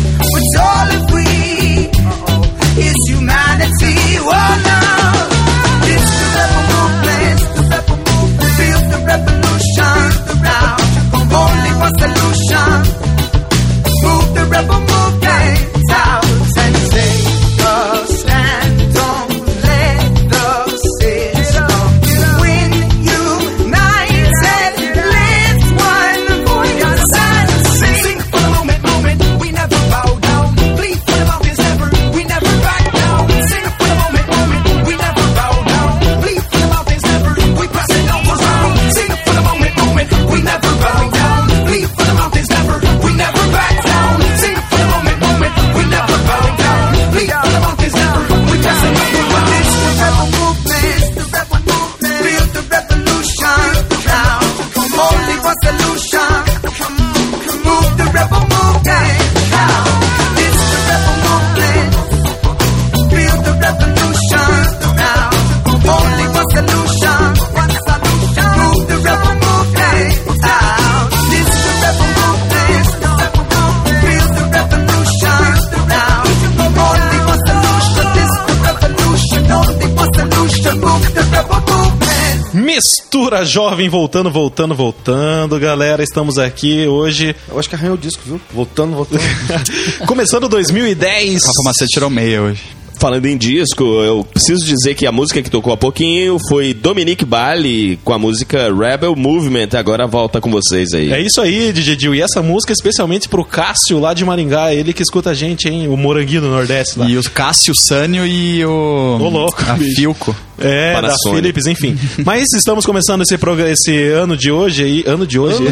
Mistura 83.25 83.43
jovem 83.43 83.89
voltando, 83.89 84.31
voltando, 84.31 84.75
voltando, 84.75 85.59
galera. 85.59 86.03
Estamos 86.03 86.37
aqui 86.37 86.87
hoje, 86.87 87.35
Eu 87.49 87.59
acho 87.59 87.67
que 87.71 87.75
arranhou 87.75 87.95
o 87.95 87.99
disco, 87.99 88.21
viu? 88.23 88.39
Voltando, 88.53 88.95
voltando. 88.95 89.23
começando 90.07 90.47
2010. 90.47 91.43
Rafa 91.43 91.63
Macete 91.65 91.89
tirou 91.89 92.11
meia 92.11 92.43
hoje. 92.43 92.61
Falando 93.01 93.27
em 93.27 93.37
disco, 93.37 93.83
eu 93.83 94.25
preciso 94.25 94.65
dizer 94.65 94.95
que 94.95 95.07
a 95.07 95.13
música 95.13 95.43
que 95.43 95.51
tocou 95.51 95.73
há 95.73 95.77
pouquinho 95.77 96.39
foi 96.49 96.75
Dominique 96.75 97.25
Bali 97.25 97.99
com 98.05 98.13
a 98.13 98.19
música 98.19 98.73
Rebel 98.73 99.17
Movement. 99.17 99.69
Agora 99.73 100.07
volta 100.07 100.39
com 100.39 100.51
vocês 100.51 100.93
aí. 100.93 101.11
É 101.11 101.21
isso 101.21 101.41
aí, 101.41 101.73
DJ 101.73 101.97
Dil. 101.97 102.15
E 102.15 102.21
essa 102.21 102.43
música 102.43 102.75
especialmente 102.75 103.27
pro 103.29 103.45
Cássio 103.45 104.01
lá 104.01 104.13
de 104.13 104.23
Maringá, 104.25 104.73
ele 104.75 104.93
que 104.93 105.03
escuta 105.03 105.31
a 105.31 105.35
gente, 105.35 105.67
hein? 105.67 105.89
O 105.89 105.97
Moranguinho 105.97 106.43
do 106.43 106.49
Nordeste 106.49 106.99
lá. 106.99 107.09
E 107.09 107.17
o 107.17 107.23
Cássio 107.31 107.75
Sânio 107.75 108.27
e 108.27 108.65
o. 108.65 109.19
Ô, 109.19 109.29
louco, 109.31 109.63
A 109.67 109.75
bicho. 109.75 109.97
Filco. 109.97 110.37
É, 110.59 110.93
da 110.93 111.01
Panasonic. 111.01 111.37
Philips, 111.37 111.67
enfim. 111.67 111.99
Mas 112.25 112.45
estamos 112.57 112.87
começando 112.87 113.23
esse, 113.23 113.37
programa, 113.37 113.71
esse 113.71 114.09
ano 114.09 114.37
de 114.37 114.51
hoje 114.51 114.85
aí. 114.85 115.05
Ano 115.07 115.27
de 115.27 115.39
hoje? 115.39 115.59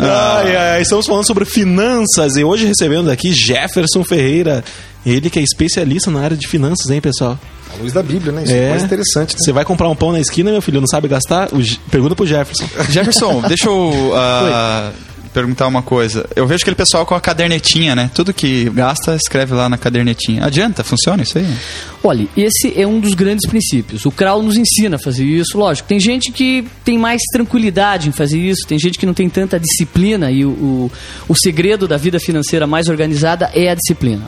ai, 0.00 0.56
ai, 0.56 0.82
estamos 0.82 1.06
falando 1.06 1.26
sobre 1.26 1.44
finanças 1.44 2.36
e 2.36 2.44
hoje 2.44 2.66
recebendo 2.66 3.10
aqui 3.10 3.32
Jefferson 3.32 4.04
Ferreira. 4.04 4.62
Ele 5.04 5.28
que 5.30 5.38
é 5.38 5.42
especialista 5.42 6.10
na 6.10 6.20
área 6.20 6.36
de 6.36 6.46
finanças, 6.46 6.88
hein, 6.90 7.00
pessoal? 7.00 7.38
A 7.74 7.82
luz 7.82 7.92
da 7.92 8.02
Bíblia, 8.02 8.32
né? 8.32 8.44
Isso 8.44 8.52
É. 8.52 8.66
é 8.66 8.70
mais 8.70 8.84
interessante. 8.84 9.32
Né? 9.34 9.38
Você 9.40 9.50
vai 9.52 9.64
comprar 9.64 9.88
um 9.88 9.96
pão 9.96 10.12
na 10.12 10.20
esquina, 10.20 10.50
meu 10.50 10.62
filho, 10.62 10.80
não 10.80 10.86
sabe 10.86 11.08
gastar? 11.08 11.48
O 11.52 11.60
Pergunta 11.90 12.14
pro 12.14 12.26
Jefferson. 12.26 12.64
Jefferson, 12.90 13.42
deixa 13.48 13.68
eu 13.68 14.12
ah, 14.14 14.92
perguntar 15.32 15.66
uma 15.66 15.82
coisa. 15.82 16.28
Eu 16.36 16.46
vejo 16.46 16.62
aquele 16.62 16.76
pessoal 16.76 17.06
com 17.06 17.14
a 17.14 17.20
cadernetinha, 17.20 17.94
né? 17.94 18.10
Tudo 18.14 18.32
que 18.32 18.68
gasta, 18.70 19.14
escreve 19.16 19.54
lá 19.54 19.68
na 19.68 19.78
cadernetinha. 19.78 20.44
Adianta? 20.44 20.84
Funciona 20.84 21.22
isso 21.22 21.38
aí? 21.38 21.46
Olha, 22.02 22.28
esse 22.36 22.72
é 22.80 22.86
um 22.86 23.00
dos 23.00 23.14
grandes 23.14 23.48
princípios. 23.48 24.04
O 24.04 24.10
Krau 24.10 24.42
nos 24.42 24.56
ensina 24.56 24.96
a 24.96 24.98
fazer 24.98 25.24
isso. 25.24 25.56
Lógico, 25.56 25.88
tem 25.88 25.98
gente 25.98 26.30
que 26.32 26.66
tem 26.84 26.98
mais 26.98 27.20
tranquilidade 27.32 28.08
em 28.08 28.12
fazer 28.12 28.38
isso, 28.38 28.66
tem 28.66 28.78
gente 28.78 28.98
que 28.98 29.06
não 29.06 29.14
tem 29.14 29.28
tanta 29.28 29.58
disciplina 29.58 30.30
e 30.30 30.44
o, 30.44 30.50
o, 30.50 30.92
o 31.28 31.34
segredo 31.34 31.88
da 31.88 31.96
vida 31.96 32.20
financeira 32.20 32.66
mais 32.66 32.88
organizada 32.88 33.50
é 33.54 33.70
a 33.70 33.74
disciplina. 33.74 34.26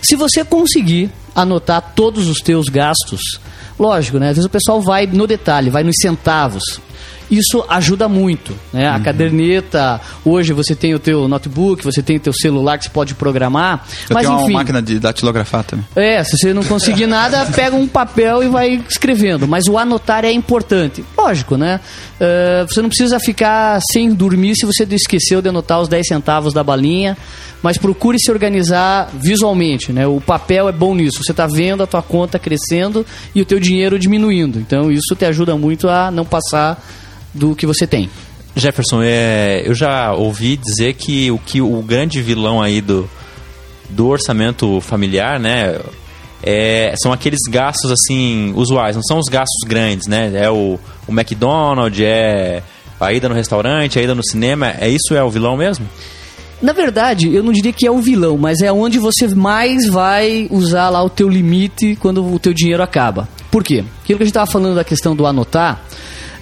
Se 0.00 0.16
você 0.16 0.44
conseguir 0.44 1.10
anotar 1.34 1.92
todos 1.94 2.28
os 2.28 2.38
teus 2.38 2.66
gastos, 2.66 3.20
lógico, 3.78 4.18
né? 4.18 4.30
Às 4.30 4.36
vezes 4.36 4.46
o 4.46 4.50
pessoal 4.50 4.80
vai 4.80 5.06
no 5.06 5.26
detalhe, 5.26 5.70
vai 5.70 5.82
nos 5.82 5.96
centavos. 6.00 6.80
Isso 7.30 7.64
ajuda 7.68 8.08
muito, 8.08 8.54
né? 8.72 8.88
Uhum. 8.88 8.96
A 8.96 9.00
caderneta, 9.00 10.00
hoje 10.24 10.52
você 10.52 10.74
tem 10.74 10.94
o 10.94 10.98
teu 10.98 11.28
notebook, 11.28 11.84
você 11.84 12.02
tem 12.02 12.16
o 12.16 12.20
teu 12.20 12.32
celular 12.32 12.78
que 12.78 12.84
você 12.84 12.90
pode 12.90 13.14
programar, 13.14 13.84
Eu 14.08 14.14
mas 14.14 14.26
tenho 14.26 14.40
enfim. 14.40 14.50
uma 14.50 14.58
máquina 14.60 14.80
de 14.80 14.98
datilografar 14.98 15.64
também. 15.64 15.86
É, 15.94 16.22
se 16.24 16.36
você 16.36 16.54
não 16.54 16.64
conseguir 16.64 17.06
nada, 17.08 17.44
pega 17.46 17.76
um 17.76 17.86
papel 17.86 18.42
e 18.42 18.48
vai 18.48 18.82
escrevendo. 18.88 19.46
Mas 19.46 19.66
o 19.66 19.76
anotar 19.76 20.24
é 20.24 20.32
importante. 20.32 21.04
Lógico, 21.16 21.56
né? 21.56 21.80
Eh, 22.20 22.66
você 22.68 22.82
não 22.82 22.88
precisa 22.88 23.20
ficar 23.20 23.80
sem 23.92 24.12
dormir 24.12 24.56
se 24.56 24.66
você 24.66 24.84
esqueceu 24.90 25.40
de 25.40 25.48
anotar 25.48 25.80
os 25.80 25.88
10 25.88 26.06
centavos 26.06 26.52
da 26.52 26.64
balinha. 26.64 27.16
Mas 27.62 27.76
procure 27.76 28.18
se 28.20 28.30
organizar 28.30 29.10
visualmente, 29.14 29.92
né? 29.92 30.06
O 30.06 30.20
papel 30.20 30.68
é 30.68 30.72
bom 30.72 30.94
nisso. 30.94 31.22
Você 31.24 31.32
está 31.32 31.46
vendo 31.46 31.82
a 31.82 31.86
tua 31.86 32.02
conta 32.02 32.38
crescendo 32.38 33.04
e 33.34 33.42
o 33.42 33.44
teu 33.44 33.58
dinheiro 33.58 33.98
diminuindo. 33.98 34.60
Então 34.60 34.92
isso 34.92 35.16
te 35.16 35.24
ajuda 35.24 35.56
muito 35.56 35.88
a 35.88 36.10
não 36.10 36.24
passar 36.24 36.80
do 37.38 37.54
que 37.54 37.66
você 37.66 37.86
tem. 37.86 38.10
Jefferson, 38.56 39.00
é, 39.02 39.62
eu 39.64 39.74
já 39.74 40.12
ouvi 40.12 40.56
dizer 40.56 40.94
que 40.94 41.30
o, 41.30 41.38
que 41.38 41.60
o 41.60 41.80
grande 41.82 42.20
vilão 42.20 42.60
aí 42.60 42.80
do, 42.80 43.08
do 43.88 44.08
orçamento 44.08 44.80
familiar, 44.80 45.38
né? 45.38 45.78
é, 46.42 46.94
são 47.00 47.12
aqueles 47.12 47.40
gastos 47.48 47.90
assim 47.90 48.52
usuais, 48.54 48.96
não 48.96 49.02
são 49.02 49.18
os 49.18 49.28
gastos 49.28 49.66
grandes, 49.66 50.06
né? 50.06 50.30
É 50.34 50.50
o, 50.50 50.78
o 51.06 51.12
McDonald's, 51.12 52.00
é 52.00 52.62
a 53.00 53.12
ida 53.12 53.28
no 53.28 53.34
restaurante, 53.34 53.98
a 53.98 54.02
ida 54.02 54.14
no 54.14 54.24
cinema, 54.24 54.74
é 54.78 54.88
isso 54.88 55.14
é 55.14 55.22
o 55.22 55.30
vilão 55.30 55.56
mesmo? 55.56 55.86
na 56.60 56.72
verdade, 56.72 57.32
eu 57.32 57.40
não 57.40 57.52
diria 57.52 57.72
que 57.72 57.86
é 57.86 57.90
o 57.90 58.00
vilão, 58.00 58.36
mas 58.36 58.60
é 58.60 58.72
onde 58.72 58.98
você 58.98 59.28
mais 59.28 59.86
vai 59.86 60.48
usar 60.50 60.88
lá 60.90 61.00
o 61.00 61.08
teu 61.08 61.28
limite 61.28 61.96
quando 62.00 62.34
o 62.34 62.36
teu 62.36 62.52
dinheiro 62.52 62.82
acaba. 62.82 63.28
Por 63.48 63.62
quê? 63.62 63.84
Aquilo 64.02 64.18
que 64.18 64.24
a 64.24 64.26
gente 64.26 64.30
estava 64.30 64.50
falando 64.50 64.74
da 64.74 64.82
questão 64.82 65.14
do 65.14 65.24
anotar, 65.24 65.80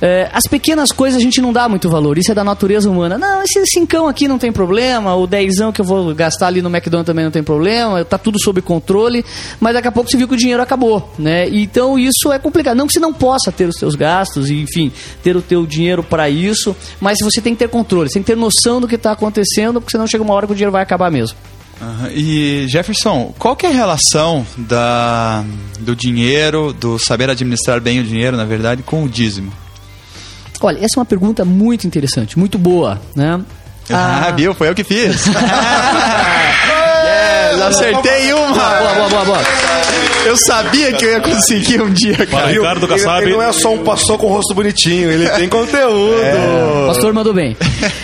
é, 0.01 0.29
as 0.33 0.45
pequenas 0.49 0.93
coisas 0.93 1.19
a 1.19 1.23
gente 1.23 1.41
não 1.41 1.53
dá 1.53 1.69
muito 1.69 1.89
valor, 1.89 2.19
isso 2.19 2.31
é 2.31 2.35
da 2.35 2.45
natureza 2.45 2.91
humana. 2.91 3.19
Não, 3.19 3.43
esse 3.43 3.65
cincão 3.67 4.09
aqui 4.09 4.29
não 4.29 4.39
tem 4.39 4.53
problema, 4.53 5.15
o 5.15 5.27
dezão 5.27 5.73
que 5.73 5.81
eu 5.81 5.85
vou 5.85 6.15
gastar 6.15 6.49
ali 6.49 6.63
no 6.63 6.69
McDonald's 6.69 7.07
também 7.07 7.25
não 7.25 7.33
tem 7.33 7.43
problema, 7.43 8.05
tá 8.05 8.19
tudo 8.19 8.39
sob 8.43 8.61
controle, 8.61 9.25
mas 9.61 9.75
daqui 9.75 9.89
a 9.89 9.93
pouco 9.93 10.11
você 10.11 10.17
viu 10.17 10.29
que 10.29 10.35
o 10.35 10.39
dinheiro 10.39 10.63
acabou, 10.63 11.13
né? 11.19 11.49
Então 11.49 11.99
isso 11.99 12.33
é 12.33 12.39
complicado. 12.39 12.77
Não 12.77 12.87
que 12.87 12.93
você 12.93 13.01
não 13.01 13.13
possa 13.13 13.51
ter 13.51 13.69
os 13.69 13.77
seus 13.77 13.95
gastos 13.95 14.51
e, 14.51 14.61
enfim, 14.61 14.93
ter 15.23 15.37
o 15.37 15.43
teu 15.43 15.67
dinheiro 15.67 16.03
para 16.03 16.29
isso, 16.29 16.77
mas 17.01 17.19
você 17.23 17.41
tem 17.41 17.55
que 17.55 17.59
ter 17.61 17.69
controle, 17.69 18.09
você 18.09 18.15
tem 18.15 18.23
que 18.23 18.33
ter 18.33 18.37
noção 18.37 18.81
do 18.81 18.89
que 18.89 18.97
está 18.97 19.13
acontecendo, 19.13 19.81
porque 19.81 19.93
senão 19.93 20.07
chega 20.07 20.23
uma 20.23 20.35
hora 20.35 20.47
que 20.47 20.53
o 20.53 20.57
dinheiro 20.57 20.73
vai 20.73 20.83
acabar 20.83 21.11
mesmo. 21.11 21.37
Aham. 21.81 22.11
E 22.15 22.67
Jefferson, 22.69 23.35
qual 23.39 23.55
que 23.55 23.67
é 23.67 23.69
a 23.69 23.73
relação 23.73 24.47
da, 24.57 25.45
do 25.79 25.95
dinheiro, 25.95 26.73
do 26.73 26.99
saber 26.99 27.29
administrar 27.29 27.81
bem 27.81 28.01
o 28.01 28.05
dinheiro, 28.05 28.37
na 28.37 28.45
verdade, 28.45 28.83
com 28.83 29.05
o 29.05 29.09
dízimo? 29.09 29.53
Olha, 30.63 30.77
essa 30.79 30.97
é 30.97 30.99
uma 30.99 31.05
pergunta 31.07 31.45
muito 31.45 31.87
interessante, 31.87 32.39
muito 32.39 32.59
boa, 32.59 33.01
né? 33.15 33.41
Ah, 33.91 34.33
viu? 34.37 34.53
Foi 34.55 34.69
eu 34.69 34.75
que 34.75 34.83
fiz. 34.83 35.27
yes, 37.55 37.61
acertei 37.63 38.33
uma! 38.33 38.53
Boa, 38.55 38.95
boa, 38.95 39.09
boa, 39.09 39.25
boa. 39.25 39.39
Eu 40.25 40.37
sabia 40.37 40.93
que 40.93 41.05
eu 41.05 41.11
ia 41.13 41.21
conseguir 41.21 41.81
um 41.81 41.91
dia, 41.93 42.17
Para 42.17 42.27
cara. 42.27 42.47
Ricardo 42.49 42.87
Ele, 42.87 42.95
Kassab. 42.95 43.23
ele 43.25 43.33
não 43.35 43.43
é 43.43 43.53
só 43.53 43.73
um 43.73 43.85
pastor 43.85 44.19
com 44.19 44.27
o 44.27 44.31
rosto 44.31 44.53
bonitinho, 44.55 45.09
ele 45.11 45.29
tem 45.31 45.49
conteúdo. 45.49 46.21
O 46.83 46.87
pastor 46.89 47.13
mandou 47.13 47.33
bem. 47.33 47.57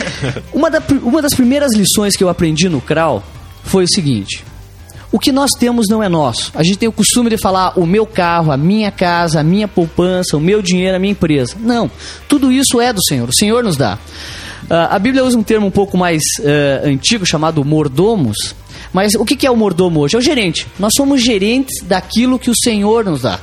Uma, 0.54 0.70
da- 0.70 0.80
uma 1.02 1.20
das 1.20 1.34
primeiras 1.34 1.74
lições 1.74 2.14
que 2.16 2.22
eu 2.22 2.28
aprendi 2.28 2.68
no 2.68 2.80
CRAL 2.80 3.24
foi 3.64 3.82
o 3.84 3.88
seguinte: 3.88 4.44
o 5.12 5.18
que 5.18 5.30
nós 5.30 5.50
temos 5.58 5.86
não 5.88 6.02
é 6.02 6.08
nosso. 6.08 6.50
A 6.54 6.64
gente 6.64 6.78
tem 6.78 6.88
o 6.88 6.92
costume 6.92 7.28
de 7.28 7.36
falar 7.36 7.78
o 7.78 7.86
meu 7.86 8.06
carro, 8.06 8.50
a 8.50 8.56
minha 8.56 8.90
casa, 8.90 9.40
a 9.40 9.44
minha 9.44 9.68
poupança, 9.68 10.36
o 10.36 10.40
meu 10.40 10.62
dinheiro, 10.62 10.96
a 10.96 10.98
minha 10.98 11.12
empresa. 11.12 11.54
Não, 11.60 11.90
tudo 12.26 12.50
isso 12.50 12.80
é 12.80 12.92
do 12.92 13.04
Senhor. 13.06 13.28
O 13.28 13.34
Senhor 13.34 13.62
nos 13.62 13.76
dá. 13.76 13.98
Ah, 14.70 14.96
a 14.96 14.98
Bíblia 14.98 15.22
usa 15.22 15.38
um 15.38 15.42
termo 15.42 15.66
um 15.66 15.70
pouco 15.70 15.98
mais 15.98 16.22
eh, 16.40 16.82
antigo 16.86 17.26
chamado 17.26 17.62
mordomos. 17.62 18.54
Mas 18.90 19.14
o 19.14 19.24
que 19.24 19.36
que 19.36 19.46
é 19.46 19.50
o 19.50 19.56
mordomo 19.56 20.00
hoje? 20.00 20.16
É 20.16 20.18
o 20.18 20.22
gerente. 20.22 20.66
Nós 20.78 20.92
somos 20.96 21.22
gerentes 21.22 21.82
daquilo 21.84 22.38
que 22.38 22.50
o 22.50 22.54
Senhor 22.56 23.04
nos 23.04 23.22
dá. 23.22 23.38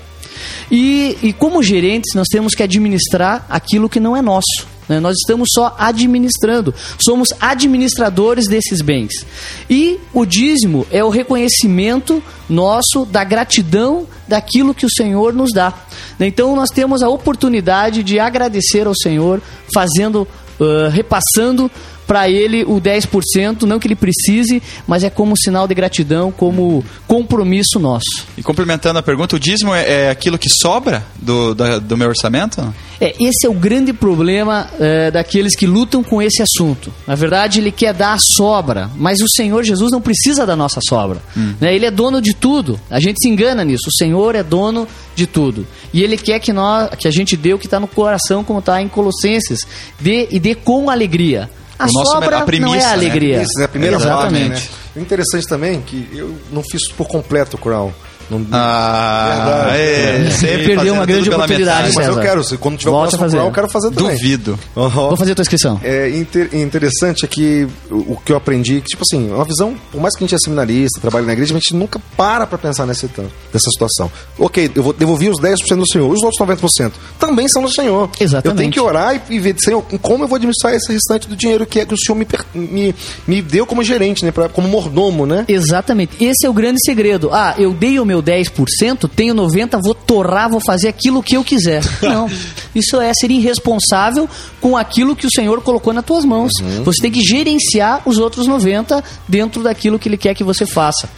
E, 0.71 1.17
e 1.21 1.33
como 1.33 1.61
gerentes, 1.61 2.15
nós 2.15 2.27
temos 2.31 2.53
que 2.55 2.63
administrar 2.63 3.45
aquilo 3.49 3.89
que 3.89 3.99
não 3.99 4.15
é 4.15 4.21
nosso. 4.21 4.67
Né? 4.89 4.99
Nós 4.99 5.15
estamos 5.17 5.47
só 5.53 5.75
administrando. 5.77 6.73
Somos 6.99 7.29
administradores 7.39 8.47
desses 8.47 8.81
bens. 8.81 9.25
E 9.69 9.99
o 10.11 10.25
dízimo 10.25 10.85
é 10.89 11.03
o 11.03 11.09
reconhecimento 11.09 12.21
nosso 12.49 13.05
da 13.05 13.23
gratidão 13.23 14.07
daquilo 14.27 14.73
que 14.73 14.87
o 14.87 14.91
Senhor 14.91 15.31
nos 15.31 15.51
dá. 15.53 15.73
Então 16.19 16.55
nós 16.55 16.71
temos 16.71 17.03
a 17.03 17.09
oportunidade 17.09 18.03
de 18.03 18.19
agradecer 18.19 18.87
ao 18.87 18.95
Senhor, 18.95 19.39
fazendo, 19.73 20.27
ah, 20.59 20.89
repassando 20.89 21.69
para 22.09 22.27
ele 22.27 22.63
o 22.63 22.81
10%, 22.81 23.61
não 23.67 23.77
que 23.77 23.85
ele 23.87 23.95
precise, 23.95 24.63
mas 24.87 25.03
é 25.03 25.11
como 25.11 25.37
sinal 25.37 25.67
de 25.67 25.75
gratidão, 25.75 26.31
como 26.31 26.83
compromisso 27.07 27.77
nosso. 27.79 28.25
E 28.35 28.41
complementando 28.41 28.97
a 28.97 29.03
pergunta, 29.03 29.35
o 29.35 29.39
dízimo 29.39 29.75
é, 29.75 30.05
é 30.05 30.09
aquilo 30.09 30.35
que 30.39 30.49
sobra 30.49 31.05
do, 31.21 31.53
da- 31.53 31.77
do 31.77 31.95
meu 31.95 32.07
orçamento? 32.09 32.73
É, 32.99 33.13
esse 33.23 33.45
é 33.45 33.49
o 33.49 33.53
grande 33.53 33.93
problema 33.93 34.67
é, 34.79 35.11
daqueles 35.11 35.55
que 35.55 35.67
lutam 35.67 36.01
com 36.03 36.19
esse 36.19 36.41
assunto. 36.41 36.91
Na 37.05 37.13
verdade, 37.13 37.59
ele 37.59 37.71
quer 37.71 37.93
dar 37.93 38.13
a 38.13 38.17
sobra, 38.19 38.89
mas 38.97 39.21
o 39.21 39.27
Senhor 39.29 39.63
Jesus 39.63 39.91
não 39.91 40.01
precisa 40.01 40.47
da 40.47 40.55
nossa 40.55 40.79
sobra. 40.89 41.19
Né? 41.61 41.75
Ele 41.75 41.85
é 41.85 41.91
dono 41.91 42.19
de 42.21 42.33
tudo. 42.33 42.79
A 42.89 42.99
gente 42.99 43.17
se 43.21 43.29
engana 43.29 43.63
nisso. 43.63 43.83
O 43.87 43.93
Senhor 43.97 44.33
é 44.33 44.41
dono 44.41 44.87
de 45.15 45.27
tudo. 45.27 45.67
E 45.93 46.01
Ele 46.01 46.17
quer 46.17 46.39
que, 46.39 46.51
nós, 46.51 46.89
que 46.97 47.07
a 47.07 47.11
gente 47.11 47.37
dê 47.37 47.53
o 47.53 47.59
que 47.59 47.67
está 47.67 47.79
no 47.79 47.87
coração, 47.87 48.43
como 48.43 48.57
está 48.59 48.81
em 48.81 48.87
Colossenses. 48.87 49.59
Dê 49.99 50.27
e 50.31 50.39
dê 50.39 50.55
com 50.55 50.89
alegria. 50.89 51.49
A 51.79 51.85
O 51.85 51.91
nosso- 51.93 52.11
sobra 52.11 52.35
a 52.35 52.39
não 52.39 52.45
premissa, 52.45 52.75
é 52.75 52.79
né? 52.79 52.91
alegria. 52.93 53.41
Isso, 53.41 53.57
né? 53.57 53.65
A 53.65 53.67
primeira 53.69 53.95
Exatamente. 53.95 54.49
parte, 54.49 54.69
né? 54.69 54.77
O 54.97 54.99
interessante 54.99 55.47
também 55.47 55.77
é 55.77 55.81
que 55.85 56.09
eu 56.13 56.37
não 56.51 56.61
fiz 56.61 56.91
por 56.91 57.07
completo 57.07 57.55
o 57.55 57.59
Crown. 57.59 57.93
Não, 58.29 58.45
Ah, 58.51 59.65
Verdade. 59.71 59.79
é, 59.81 60.29
sempre 60.31 60.65
Perdeu 60.75 60.93
uma 60.93 61.05
grande 61.05 61.29
oportunidade, 61.29 61.87
metade. 61.89 61.95
mas 61.95 62.07
eu 62.17 62.21
quero, 62.21 62.43
se- 62.43 62.57
quando 62.57 62.77
tiver 62.77 62.89
o 62.91 62.93
Volte 62.93 63.15
a 63.15 63.17
próximo 63.17 63.37
fazer. 63.39 63.47
Eu 63.47 63.51
quero 63.51 63.69
fazer 63.69 63.91
também. 63.91 64.11
Duvido. 64.15 64.59
Aham. 64.77 65.07
Vou 65.09 65.17
fazer 65.17 65.31
a 65.31 65.35
tua 65.35 65.41
inscrição. 65.41 65.79
É 65.83 66.09
inter- 66.09 66.49
interessante 66.53 67.25
é 67.25 67.27
que 67.27 67.67
o, 67.89 68.13
o 68.13 68.21
que 68.23 68.31
eu 68.31 68.37
aprendi, 68.37 68.81
que, 68.81 68.87
tipo 68.89 69.03
assim, 69.03 69.29
uma 69.31 69.43
visão, 69.45 69.75
por 69.91 69.99
mais 70.01 70.15
que 70.15 70.23
a 70.23 70.27
gente 70.27 70.35
é 70.35 70.37
seminarista, 70.43 70.99
trabalhe 71.01 71.25
na 71.25 71.33
igreja, 71.33 71.53
a 71.53 71.57
gente 71.57 71.73
nunca 71.75 71.99
para 72.15 72.45
pra 72.45 72.57
pensar 72.57 72.85
nesse, 72.85 73.07
tanto- 73.07 73.31
nessa 73.53 73.69
situação. 73.71 74.11
Ok, 74.37 74.71
eu 74.75 74.83
vou 74.83 74.93
devolver 74.93 75.29
os 75.31 75.39
10% 75.41 75.79
do 75.79 75.87
Senhor, 75.87 76.09
os 76.11 76.21
outros 76.23 76.39
90% 76.39 76.91
também 77.17 77.47
são 77.47 77.61
do 77.63 77.69
Senhor. 77.71 78.09
Exatamente. 78.19 78.47
Eu 78.47 78.55
tenho 78.55 78.71
que 78.71 78.79
orar 78.79 79.15
e, 79.29 79.35
e 79.35 79.39
ver, 79.39 79.55
Senhor, 79.59 79.81
como 80.01 80.23
eu 80.23 80.27
vou 80.27 80.35
administrar 80.35 80.73
esse 80.73 80.91
restante 80.91 81.27
do 81.27 81.35
dinheiro 81.35 81.65
que 81.65 81.79
é 81.79 81.85
que 81.85 81.93
o 81.93 81.97
Senhor 81.97 82.15
me, 82.17 82.27
me, 82.53 82.95
me 83.27 83.41
deu 83.41 83.65
como 83.65 83.83
gerente, 83.83 84.23
né, 84.23 84.31
pra, 84.31 84.47
como 84.49 84.67
mordomo, 84.67 85.25
né? 85.25 85.45
Exatamente. 85.47 86.23
Esse 86.23 86.45
é 86.45 86.49
o 86.49 86.53
grande 86.53 86.77
segredo. 86.85 87.29
Ah, 87.33 87.55
eu 87.57 87.73
dei 87.73 87.99
o 87.99 88.05
meu 88.05 88.18
10%, 88.21 89.09
tenho 89.15 89.33
90%, 89.35 89.79
vou 89.83 89.93
torrar, 89.93 90.49
vou 90.49 90.61
fazer 90.65 90.87
aquilo 90.87 91.23
que 91.23 91.35
eu 91.35 91.43
quiser. 91.43 91.83
Não. 92.01 92.29
Isso 92.73 92.99
é 92.99 93.11
ser 93.13 93.31
irresponsável 93.31 94.29
com 94.61 94.77
aquilo 94.77 95.15
que 95.15 95.25
o 95.25 95.31
Senhor 95.31 95.61
colocou 95.61 95.93
nas 95.93 96.05
tuas 96.05 96.25
mãos. 96.25 96.51
Você 96.83 97.01
tem 97.01 97.11
que 97.11 97.21
gerenciar 97.21 98.01
os 98.05 98.17
outros 98.17 98.47
90% 98.47 99.03
dentro 99.27 99.63
daquilo 99.63 99.97
que 99.97 100.09
Ele 100.09 100.17
quer 100.17 100.33
que 100.33 100.43
você 100.43 100.65
faça. 100.65 101.09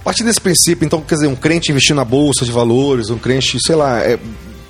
A 0.00 0.04
partir 0.04 0.24
desse 0.24 0.40
princípio, 0.40 0.86
então, 0.86 1.02
quer 1.02 1.16
dizer, 1.16 1.26
um 1.26 1.36
crente 1.36 1.70
investir 1.70 1.94
na 1.94 2.04
bolsa 2.04 2.44
de 2.44 2.50
valores, 2.50 3.10
um 3.10 3.18
crente, 3.18 3.58
sei 3.60 3.74
lá, 3.74 4.00
é, 4.00 4.18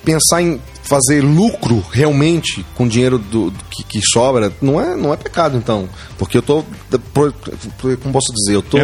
pensar 0.03 0.41
em 0.41 0.59
fazer 0.89 1.21
lucro 1.21 1.85
realmente 1.91 2.65
com 2.75 2.85
o 2.85 2.89
dinheiro 2.89 3.17
do, 3.19 3.51
do 3.51 3.63
que, 3.69 3.83
que 3.83 4.01
sobra, 4.01 4.51
não 4.61 4.81
é, 4.81 4.95
não 4.95 5.13
é 5.13 5.17
pecado, 5.17 5.55
então. 5.57 5.87
Porque 6.17 6.37
eu 6.37 6.41
tô. 6.41 6.63
Como 8.01 8.13
posso 8.13 8.33
dizer? 8.33 8.55
Eu 8.55 8.61
tô. 8.61 8.77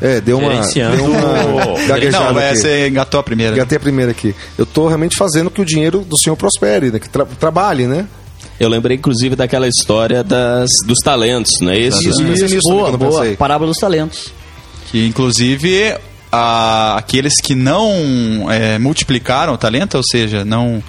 É, 0.00 0.20
deu 0.20 0.38
uma. 0.38 0.50
Gerenciando. 0.52 0.96
Deu 0.96 1.06
uma 1.06 1.86
gaguejada 1.86 2.32
Não, 2.32 2.40
é, 2.40 2.50
aqui. 2.50 2.58
você 2.58 2.88
engatou 2.88 3.18
a 3.20 3.22
primeira. 3.22 3.56
E 3.56 3.60
até 3.60 3.76
a 3.76 3.80
primeira 3.80 4.10
aqui. 4.12 4.34
Eu 4.58 4.66
tô 4.66 4.86
realmente 4.86 5.16
fazendo 5.16 5.50
que 5.50 5.60
o 5.60 5.64
dinheiro 5.64 6.00
do 6.00 6.16
senhor 6.18 6.36
prospere, 6.36 6.90
né? 6.90 6.98
Que 6.98 7.08
tra- 7.08 7.24
trabalhe, 7.26 7.86
né? 7.86 8.06
Eu 8.58 8.68
lembrei, 8.68 8.96
inclusive, 8.96 9.36
daquela 9.36 9.68
história 9.68 10.24
das, 10.24 10.68
dos 10.86 10.98
talentos, 11.04 11.52
não 11.60 11.70
é 11.72 11.78
isso? 11.78 12.00
Isso, 12.08 12.22
pensei 12.24 12.48
nisso 12.48 12.68
boa, 12.70 12.96
boa. 12.96 13.20
pensei. 13.20 13.36
Parábola 13.36 13.70
dos 13.70 13.78
talentos. 13.78 14.32
Que 14.90 15.06
inclusive 15.06 15.94
a- 16.32 16.96
aqueles 16.96 17.34
que 17.40 17.54
não 17.54 18.46
é, 18.50 18.78
multiplicaram 18.78 19.52
o 19.54 19.58
talento, 19.58 19.96
ou 19.96 20.02
seja, 20.10 20.44
não 20.44 20.82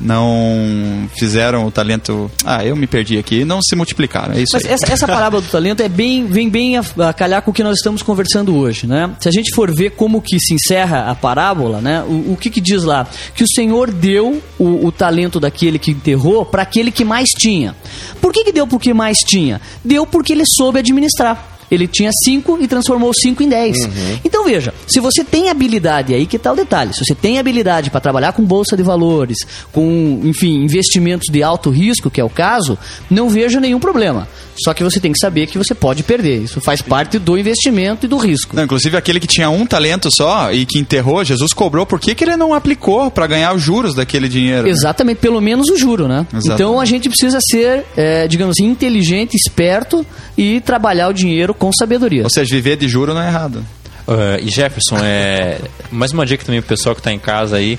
não 0.00 1.08
fizeram 1.18 1.66
o 1.66 1.70
talento. 1.70 2.30
Ah, 2.44 2.64
eu 2.64 2.76
me 2.76 2.86
perdi 2.86 3.18
aqui, 3.18 3.44
não 3.44 3.60
se 3.62 3.74
multiplicaram. 3.76 4.34
É 4.34 4.42
isso 4.42 4.52
Mas 4.52 4.64
aí. 4.64 4.72
essa, 4.72 4.92
essa 4.92 5.06
parábola 5.06 5.42
do 5.42 5.48
talento 5.48 5.82
é 5.82 5.88
bem, 5.88 6.26
vem 6.26 6.48
bem 6.48 6.76
a, 6.76 6.84
a 7.08 7.12
calhar 7.12 7.42
com 7.42 7.50
o 7.50 7.54
que 7.54 7.62
nós 7.62 7.76
estamos 7.78 8.02
conversando 8.02 8.56
hoje, 8.56 8.86
né? 8.86 9.10
Se 9.20 9.28
a 9.28 9.32
gente 9.32 9.54
for 9.54 9.74
ver 9.74 9.90
como 9.90 10.20
que 10.20 10.38
se 10.40 10.54
encerra 10.54 11.10
a 11.10 11.14
parábola, 11.14 11.80
né? 11.80 12.02
O, 12.02 12.32
o 12.32 12.36
que 12.38 12.50
que 12.50 12.60
diz 12.60 12.82
lá? 12.82 13.06
Que 13.34 13.44
o 13.44 13.48
Senhor 13.48 13.90
deu 13.90 14.42
o, 14.58 14.86
o 14.86 14.92
talento 14.92 15.38
daquele 15.38 15.78
que 15.78 15.90
enterrou 15.90 16.44
para 16.44 16.62
aquele 16.62 16.90
que 16.90 17.04
mais 17.04 17.30
tinha. 17.30 17.74
Por 18.20 18.32
que 18.32 18.44
que 18.44 18.52
deu 18.52 18.66
porque 18.66 18.92
mais 18.92 19.18
tinha? 19.18 19.60
Deu 19.84 20.06
porque 20.06 20.32
ele 20.32 20.44
soube 20.46 20.78
administrar. 20.78 21.53
Ele 21.74 21.86
tinha 21.86 22.10
cinco 22.24 22.58
e 22.60 22.66
transformou 22.66 23.12
cinco 23.12 23.42
em 23.42 23.48
dez. 23.48 23.76
Então 24.24 24.44
veja, 24.44 24.72
se 24.86 25.00
você 25.00 25.22
tem 25.24 25.48
habilidade, 25.48 26.14
aí 26.14 26.26
que 26.26 26.38
tá 26.38 26.52
o 26.52 26.56
detalhe. 26.56 26.92
Se 26.94 27.04
você 27.04 27.14
tem 27.14 27.38
habilidade 27.38 27.90
para 27.90 28.00
trabalhar 28.00 28.32
com 28.32 28.42
bolsa 28.42 28.76
de 28.76 28.82
valores, 28.82 29.38
com, 29.72 30.20
enfim, 30.24 30.62
investimentos 30.62 31.26
de 31.30 31.42
alto 31.42 31.70
risco, 31.70 32.10
que 32.10 32.20
é 32.20 32.24
o 32.24 32.30
caso, 32.30 32.78
não 33.10 33.28
vejo 33.28 33.60
nenhum 33.60 33.80
problema. 33.80 34.28
Só 34.62 34.72
que 34.72 34.84
você 34.84 35.00
tem 35.00 35.12
que 35.12 35.18
saber 35.18 35.46
que 35.46 35.58
você 35.58 35.74
pode 35.74 36.02
perder. 36.02 36.42
Isso 36.42 36.60
faz 36.60 36.80
parte 36.80 37.18
do 37.18 37.36
investimento 37.36 38.06
e 38.06 38.08
do 38.08 38.16
risco. 38.16 38.54
Não, 38.54 38.64
inclusive 38.64 38.96
aquele 38.96 39.18
que 39.18 39.26
tinha 39.26 39.50
um 39.50 39.66
talento 39.66 40.08
só 40.10 40.52
e 40.52 40.64
que 40.64 40.78
enterrou, 40.78 41.24
Jesus 41.24 41.52
cobrou, 41.52 41.84
por 41.84 41.98
que, 41.98 42.14
que 42.14 42.24
ele 42.24 42.36
não 42.36 42.54
aplicou 42.54 43.10
para 43.10 43.26
ganhar 43.26 43.54
os 43.54 43.62
juros 43.62 43.94
daquele 43.94 44.28
dinheiro? 44.28 44.64
né? 44.64 44.70
Exatamente, 44.70 45.18
pelo 45.18 45.40
menos 45.40 45.68
o 45.68 45.76
juro, 45.76 46.08
né? 46.08 46.26
Exatamente. 46.32 46.52
Então 46.52 46.80
a 46.80 46.84
gente 46.84 47.08
precisa 47.08 47.38
ser, 47.40 47.84
é, 47.96 48.26
digamos 48.26 48.54
assim, 48.58 48.68
inteligente, 48.68 49.34
esperto 49.34 50.04
e 50.36 50.60
trabalhar 50.60 51.08
o 51.08 51.12
dinheiro 51.12 51.54
com 51.64 51.72
sabedoria. 51.72 52.24
Ou 52.24 52.30
seja, 52.30 52.54
viver 52.54 52.76
de 52.76 52.86
juro 52.86 53.14
não 53.14 53.22
é 53.22 53.28
errado. 53.28 53.64
Uh, 54.06 54.38
e 54.42 54.50
Jefferson, 54.50 54.98
é, 55.02 55.58
mais 55.90 56.12
uma 56.12 56.26
dica 56.26 56.44
também 56.44 56.60
pro 56.60 56.68
pessoal 56.68 56.94
que 56.94 57.00
está 57.00 57.10
em 57.10 57.18
casa 57.18 57.56
aí. 57.56 57.78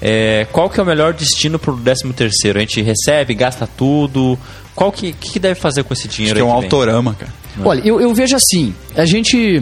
É, 0.00 0.46
qual 0.52 0.70
que 0.70 0.78
é 0.78 0.82
o 0.82 0.86
melhor 0.86 1.12
destino 1.12 1.58
pro 1.58 1.76
13 1.76 2.12
terceiro? 2.12 2.58
A 2.58 2.60
gente 2.60 2.80
recebe, 2.82 3.34
gasta 3.34 3.66
tudo. 3.66 4.38
Qual 4.76 4.92
que, 4.92 5.12
que, 5.12 5.40
deve 5.40 5.58
fazer 5.58 5.82
com 5.82 5.92
esse 5.92 6.06
Acho 6.06 6.16
dinheiro 6.16 6.36
que 6.36 6.40
é 6.40 6.44
um 6.44 6.50
que 6.50 6.64
autorama, 6.64 7.14
cara. 7.14 7.32
Olha, 7.64 7.80
eu, 7.84 8.00
eu 8.00 8.14
vejo 8.14 8.36
assim, 8.36 8.72
a 8.94 9.04
gente. 9.04 9.60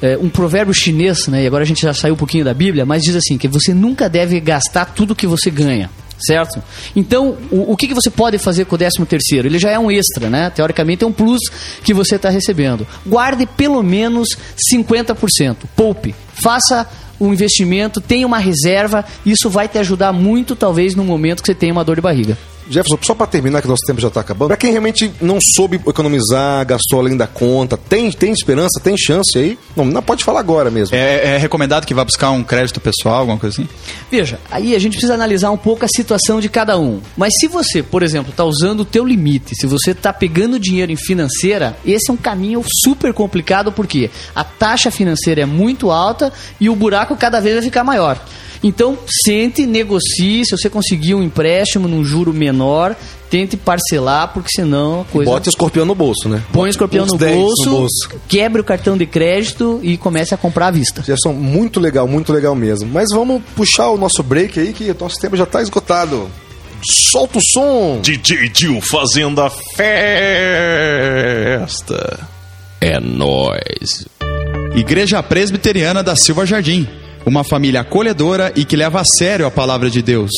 é, 0.00 0.16
um 0.16 0.28
provérbio 0.28 0.72
chinês, 0.72 1.26
né? 1.26 1.42
E 1.42 1.46
agora 1.46 1.64
a 1.64 1.66
gente 1.66 1.82
já 1.82 1.92
saiu 1.92 2.14
um 2.14 2.18
pouquinho 2.18 2.44
da 2.44 2.54
Bíblia, 2.54 2.86
mas 2.86 3.02
diz 3.02 3.16
assim: 3.16 3.36
que 3.36 3.48
você 3.48 3.74
nunca 3.74 4.08
deve 4.08 4.38
gastar 4.38 4.84
tudo 4.84 5.12
que 5.12 5.26
você 5.26 5.50
ganha. 5.50 5.90
Certo? 6.18 6.62
Então, 6.94 7.36
o, 7.50 7.72
o 7.72 7.76
que, 7.76 7.88
que 7.88 7.94
você 7.94 8.10
pode 8.10 8.38
fazer 8.38 8.64
com 8.64 8.76
o 8.76 8.78
13 8.78 9.04
terceiro? 9.06 9.48
Ele 9.48 9.58
já 9.58 9.70
é 9.70 9.78
um 9.78 9.90
extra, 9.90 10.30
né? 10.30 10.50
Teoricamente 10.50 11.02
é 11.02 11.06
um 11.06 11.12
plus 11.12 11.40
que 11.82 11.92
você 11.92 12.16
está 12.16 12.28
recebendo. 12.28 12.86
Guarde 13.04 13.46
pelo 13.46 13.82
menos 13.82 14.28
50%. 14.72 15.56
Poupe. 15.74 16.14
Faça 16.34 16.88
um 17.20 17.32
investimento, 17.32 18.00
tenha 18.00 18.26
uma 18.26 18.38
reserva. 18.38 19.04
Isso 19.24 19.50
vai 19.50 19.68
te 19.68 19.78
ajudar 19.78 20.12
muito, 20.12 20.54
talvez, 20.54 20.94
no 20.94 21.04
momento 21.04 21.42
que 21.42 21.46
você 21.46 21.54
tenha 21.54 21.72
uma 21.72 21.84
dor 21.84 21.96
de 21.96 22.02
barriga. 22.02 22.36
Jefferson, 22.68 22.98
só 23.02 23.14
para 23.14 23.26
terminar, 23.26 23.62
que 23.62 23.68
nosso 23.68 23.84
tempo 23.86 24.00
já 24.00 24.08
está 24.08 24.20
acabando. 24.20 24.48
Para 24.48 24.56
quem 24.56 24.70
realmente 24.70 25.10
não 25.20 25.38
soube 25.40 25.80
economizar, 25.86 26.64
gastou 26.66 27.00
além 27.00 27.16
da 27.16 27.26
conta, 27.26 27.76
tem, 27.76 28.10
tem 28.10 28.32
esperança, 28.32 28.80
tem 28.82 28.96
chance 28.96 29.36
aí? 29.38 29.58
Não, 29.76 29.84
não 29.84 30.02
pode 30.02 30.24
falar 30.24 30.40
agora 30.40 30.70
mesmo. 30.70 30.94
É, 30.96 31.34
é 31.34 31.38
recomendado 31.38 31.86
que 31.86 31.94
vá 31.94 32.04
buscar 32.04 32.30
um 32.30 32.42
crédito 32.42 32.80
pessoal, 32.80 33.20
alguma 33.20 33.38
coisa 33.38 33.60
assim? 33.60 33.68
Veja, 34.10 34.38
aí 34.50 34.74
a 34.74 34.78
gente 34.78 34.92
precisa 34.92 35.14
analisar 35.14 35.50
um 35.50 35.56
pouco 35.56 35.84
a 35.84 35.88
situação 35.88 36.40
de 36.40 36.48
cada 36.48 36.78
um. 36.78 37.00
Mas 37.16 37.32
se 37.40 37.48
você, 37.48 37.82
por 37.82 38.02
exemplo, 38.02 38.30
está 38.30 38.44
usando 38.44 38.80
o 38.80 38.84
teu 38.84 39.04
limite, 39.04 39.54
se 39.54 39.66
você 39.66 39.92
está 39.92 40.12
pegando 40.12 40.58
dinheiro 40.58 40.92
em 40.92 40.96
financeira, 40.96 41.76
esse 41.84 42.10
é 42.10 42.12
um 42.12 42.16
caminho 42.16 42.62
super 42.84 43.12
complicado 43.12 43.72
porque 43.72 44.10
a 44.34 44.44
taxa 44.44 44.90
financeira 44.90 45.42
é 45.42 45.46
muito 45.46 45.90
alta 45.90 46.32
e 46.60 46.68
o 46.68 46.76
buraco 46.76 47.16
cada 47.16 47.40
vez 47.40 47.56
vai 47.56 47.64
ficar 47.64 47.84
maior. 47.84 48.18
Então, 48.62 48.96
sente, 49.24 49.66
negocie, 49.66 50.44
se 50.44 50.56
você 50.56 50.70
conseguir 50.70 51.14
um 51.14 51.22
empréstimo 51.22 51.88
num 51.88 52.04
juro 52.04 52.32
menor, 52.32 52.94
tente 53.28 53.56
parcelar, 53.56 54.32
porque 54.32 54.50
senão 54.54 55.00
a 55.00 55.04
coisa... 55.04 55.30
Bote 55.30 55.48
o 55.48 55.50
escorpião 55.50 55.84
no 55.84 55.96
bolso, 55.96 56.28
né? 56.28 56.40
Põe 56.52 56.68
o 56.68 56.70
escorpião 56.70 57.04
no 57.04 57.16
10 57.16 57.36
bolso, 57.36 57.64
no 57.64 57.78
bolso. 57.78 58.10
quebre 58.28 58.60
o 58.60 58.64
cartão 58.64 58.96
de 58.96 59.04
crédito 59.04 59.80
e 59.82 59.96
comece 59.96 60.32
a 60.32 60.36
comprar 60.36 60.68
à 60.68 60.70
vista. 60.70 61.00
Jefferson, 61.00 61.32
muito 61.32 61.80
legal, 61.80 62.06
muito 62.06 62.32
legal 62.32 62.54
mesmo. 62.54 62.88
Mas 62.88 63.08
vamos 63.12 63.42
puxar 63.56 63.88
o 63.88 63.98
nosso 63.98 64.22
break 64.22 64.60
aí, 64.60 64.72
que 64.72 64.88
o 64.90 64.96
nosso 64.98 65.18
tempo 65.18 65.36
já 65.36 65.42
está 65.44 65.60
esgotado. 65.60 66.30
Solta 67.10 67.38
o 67.38 67.42
som! 67.52 68.00
DJ 68.00 68.48
Dil 68.48 68.80
fazendo 68.80 69.40
a 69.40 69.50
festa. 69.50 69.88
É 72.80 73.00
nóis. 73.00 74.06
Igreja 74.74 75.22
Presbiteriana 75.22 76.02
da 76.02 76.16
Silva 76.16 76.44
Jardim. 76.44 76.88
Uma 77.24 77.44
família 77.44 77.80
acolhedora 77.80 78.52
e 78.56 78.64
que 78.64 78.76
leva 78.76 79.00
a 79.00 79.04
sério 79.04 79.46
a 79.46 79.50
palavra 79.50 79.88
de 79.88 80.02
Deus. 80.02 80.30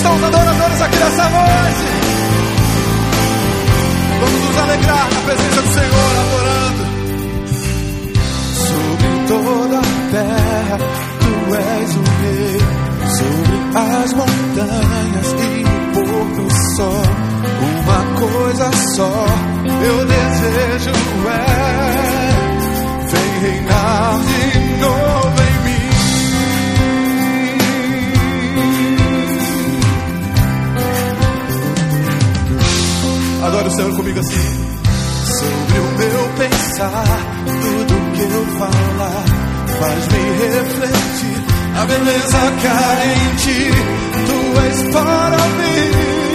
estão 0.00 0.16
os 0.16 0.24
adoradores 0.24 0.80
aqui 0.80 0.96
nessa 0.96 1.28
noite? 1.28 1.84
Vamos 4.20 4.40
nos 4.44 4.56
alegrar 4.58 5.08
na 5.12 5.20
presença 5.20 5.62
do 5.62 5.68
Senhor, 5.74 6.12
adorando. 6.20 6.84
Sobre 8.66 9.08
toda 9.28 9.78
a 9.78 9.82
terra, 10.10 10.78
tu 11.20 11.54
és 11.54 11.96
o 11.96 12.02
rei. 12.22 12.60
Sobre 13.10 13.56
as 13.74 14.12
montanhas 14.14 15.28
e 15.38 15.64
o 15.64 15.92
pôr 15.92 16.26
do 16.36 16.48
sol, 16.76 17.04
uma 17.60 18.00
coisa 18.20 18.70
só 18.94 19.26
eu 19.82 20.06
desejo 20.06 20.92
é 21.26 21.40
vem 23.10 23.30
reinar 23.40 24.20
de 24.20 24.80
novo 24.80 25.49
Adore 33.42 33.68
o 33.68 33.70
Senhor 33.70 33.96
comigo 33.96 34.20
assim. 34.20 34.80
Sobre 35.38 35.78
o 35.78 35.84
meu 35.98 36.28
pensar, 36.36 37.04
tudo 37.62 38.12
que 38.14 38.22
eu 38.22 38.46
falar 38.58 39.24
faz-me 39.80 40.22
refletir. 40.46 41.40
A 41.76 41.84
beleza 41.86 42.38
ti, 43.38 43.70
tu 44.26 44.38
és 44.66 44.82
para 44.92 45.38
mim, 45.38 46.29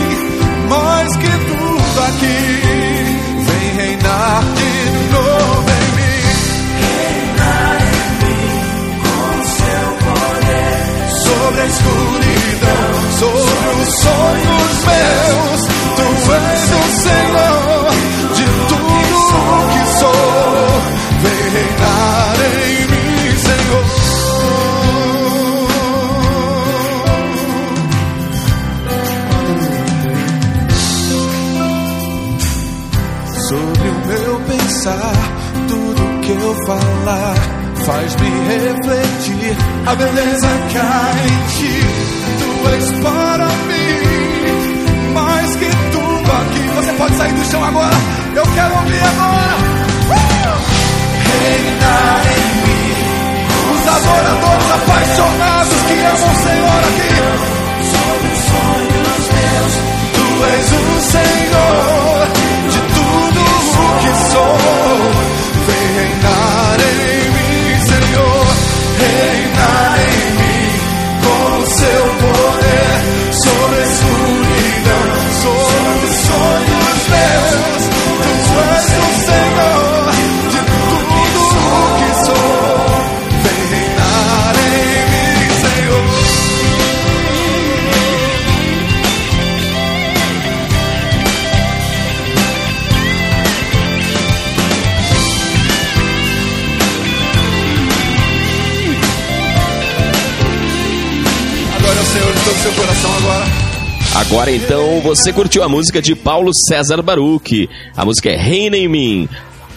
agora. 104.30 104.52
Então 104.52 105.00
você 105.02 105.32
curtiu 105.34 105.64
a 105.64 105.70
música 105.70 106.02
de 106.02 106.16
Paulo 106.16 106.52
César 106.68 107.02
Baruch. 107.02 107.70
A 107.96 108.04
música 108.06 108.30
é 108.30 108.36
Reina 108.36 108.78
em 108.78 108.88
Mim. 108.88 109.30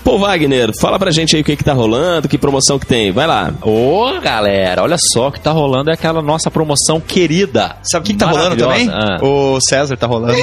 Pô, 0.05 0.17
Wagner, 0.19 0.71
fala 0.81 0.99
pra 0.99 1.11
gente 1.11 1.37
aí 1.37 1.43
o 1.43 1.45
que, 1.45 1.55
que 1.55 1.63
tá 1.65 1.75
rolando, 1.75 2.29
que 2.29 2.39
promoção 2.39 2.79
que 2.79 2.87
tem. 2.87 3.13
Vai 3.13 3.27
lá. 3.27 3.53
Ô, 3.61 4.19
galera, 4.23 4.83
olha 4.83 4.97
só 4.99 5.29
o 5.29 5.33
que 5.33 5.39
tá 5.41 5.51
rolando 5.51 5.91
é 5.91 5.93
aquela 5.93 6.23
nossa 6.23 6.51
promoção 6.51 6.99
querida. 6.99 7.77
Sabe 7.83 8.05
o 8.05 8.07
que, 8.07 8.13
que 8.15 8.19
tá 8.19 8.31
rolando 8.31 8.57
também? 8.57 8.87
Maravilhosa. 8.87 9.25
O 9.25 9.59
César 9.61 9.97
tá 9.99 10.07
rolando. 10.07 10.39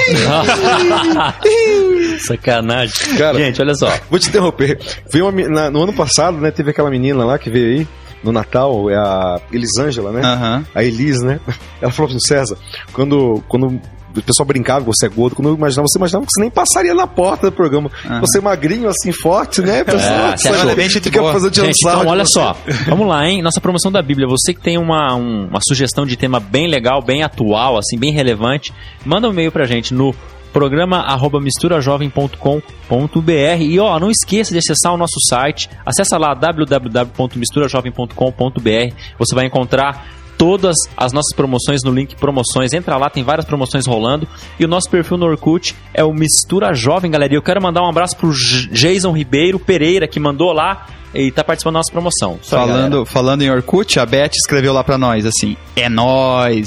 Sacanagem. 2.24 3.16
Cara. 3.18 3.38
Gente, 3.38 3.60
olha 3.60 3.74
só. 3.74 3.88
Vou 4.08 4.20
te 4.20 4.28
interromper. 4.28 4.78
Veio 5.12 5.28
uma 5.28 5.48
na- 5.48 5.70
no 5.70 5.82
ano 5.82 5.92
passado, 5.92 6.38
né, 6.38 6.52
teve 6.52 6.70
aquela 6.70 6.88
menina 6.90 7.24
lá 7.24 7.36
que 7.36 7.50
veio 7.50 7.80
aí, 7.80 7.88
no 8.22 8.30
Natal, 8.30 8.88
é 8.88 8.94
a 8.96 9.40
Elisângela, 9.52 10.12
né? 10.12 10.20
Aham. 10.24 10.64
A 10.76 10.84
Elis, 10.84 11.20
né? 11.22 11.40
Ela 11.82 11.90
falou 11.90 12.08
assim, 12.10 12.20
César, 12.20 12.56
quando, 12.92 13.42
quando 13.48 13.80
o 14.20 14.22
pessoal 14.22 14.46
brincava 14.46 14.80
que 14.84 14.86
você 14.86 15.06
é 15.06 15.08
gordo, 15.08 15.34
quando 15.36 15.48
eu 15.48 15.54
imaginava, 15.54 15.86
você 15.88 15.98
imaginava 15.98 16.24
que 16.26 16.32
você 16.32 16.40
nem 16.40 16.50
passaria 16.50 16.94
na 16.94 17.06
porta 17.06 17.50
do 17.50 17.56
programa. 17.56 17.90
Você 18.20 18.38
é 18.38 18.40
magrinho, 18.40 18.88
assim, 18.88 19.12
forte, 19.12 19.60
né? 19.62 19.84
Pessoal, 19.84 20.36
você 20.36 20.48
achou? 20.48 20.74
Bem 20.76 20.88
gente 20.88 21.02
fica 21.04 21.20
boa. 21.20 21.32
fazendo 21.32 21.54
Gente, 21.54 21.78
então 21.80 22.06
olha 22.06 22.24
você. 22.24 22.32
só. 22.32 22.56
Vamos 22.88 23.06
lá, 23.08 23.26
hein? 23.28 23.42
Nossa 23.42 23.60
promoção 23.60 23.90
da 23.92 24.00
Bíblia. 24.02 24.26
Você 24.28 24.52
que 24.54 24.60
tem 24.60 24.78
uma, 24.78 25.14
um- 25.14 25.46
uma 25.48 25.60
sugestão 25.66 26.04
de 26.06 26.16
tema 26.16 26.38
bem 26.40 26.66
legal, 26.68 27.02
bem 27.02 27.22
atual, 27.22 27.76
assim, 27.78 27.98
bem 27.98 28.12
relevante, 28.12 28.72
manda 29.04 29.28
um 29.28 29.32
e-mail 29.32 29.52
pra 29.52 29.66
gente 29.66 29.92
no 29.94 30.14
programa 30.52 31.00
arroba 31.00 31.38
misturajovem.com.br 31.38 33.60
e 33.60 33.78
ó, 33.78 34.00
não 34.00 34.10
esqueça 34.10 34.52
de 34.52 34.58
acessar 34.58 34.94
o 34.94 34.96
nosso 34.96 35.20
site, 35.28 35.68
acessa 35.84 36.16
lá 36.16 36.32
www.misturajovem.com.br, 36.34 38.94
você 39.18 39.34
vai 39.34 39.44
encontrar 39.46 40.06
todas 40.36 40.76
as 40.96 41.12
nossas 41.12 41.34
promoções 41.34 41.80
no 41.84 41.92
link 41.92 42.16
promoções, 42.16 42.72
entra 42.72 42.96
lá, 42.96 43.08
tem 43.10 43.24
várias 43.24 43.46
promoções 43.46 43.86
rolando 43.86 44.28
e 44.58 44.64
o 44.64 44.68
nosso 44.68 44.88
perfil 44.90 45.16
no 45.16 45.26
Orkut 45.26 45.74
é 45.94 46.04
o 46.04 46.12
Mistura 46.12 46.74
Jovem, 46.74 47.10
galera, 47.10 47.32
e 47.32 47.36
eu 47.36 47.42
quero 47.42 47.62
mandar 47.62 47.82
um 47.82 47.88
abraço 47.88 48.16
pro 48.16 48.32
Jason 48.70 49.12
Ribeiro 49.12 49.58
Pereira, 49.58 50.06
que 50.06 50.20
mandou 50.20 50.52
lá 50.52 50.86
e 51.14 51.30
tá 51.30 51.42
participando 51.42 51.74
da 51.74 51.78
nossa 51.78 51.92
promoção. 51.92 52.38
Falando, 52.42 53.04
falando 53.06 53.42
em 53.42 53.50
Orkut, 53.50 53.98
a 53.98 54.04
Beth 54.06 54.32
escreveu 54.34 54.72
lá 54.72 54.84
pra 54.84 54.98
nós 54.98 55.24
assim: 55.24 55.56
é 55.74 55.88
nós. 55.88 56.66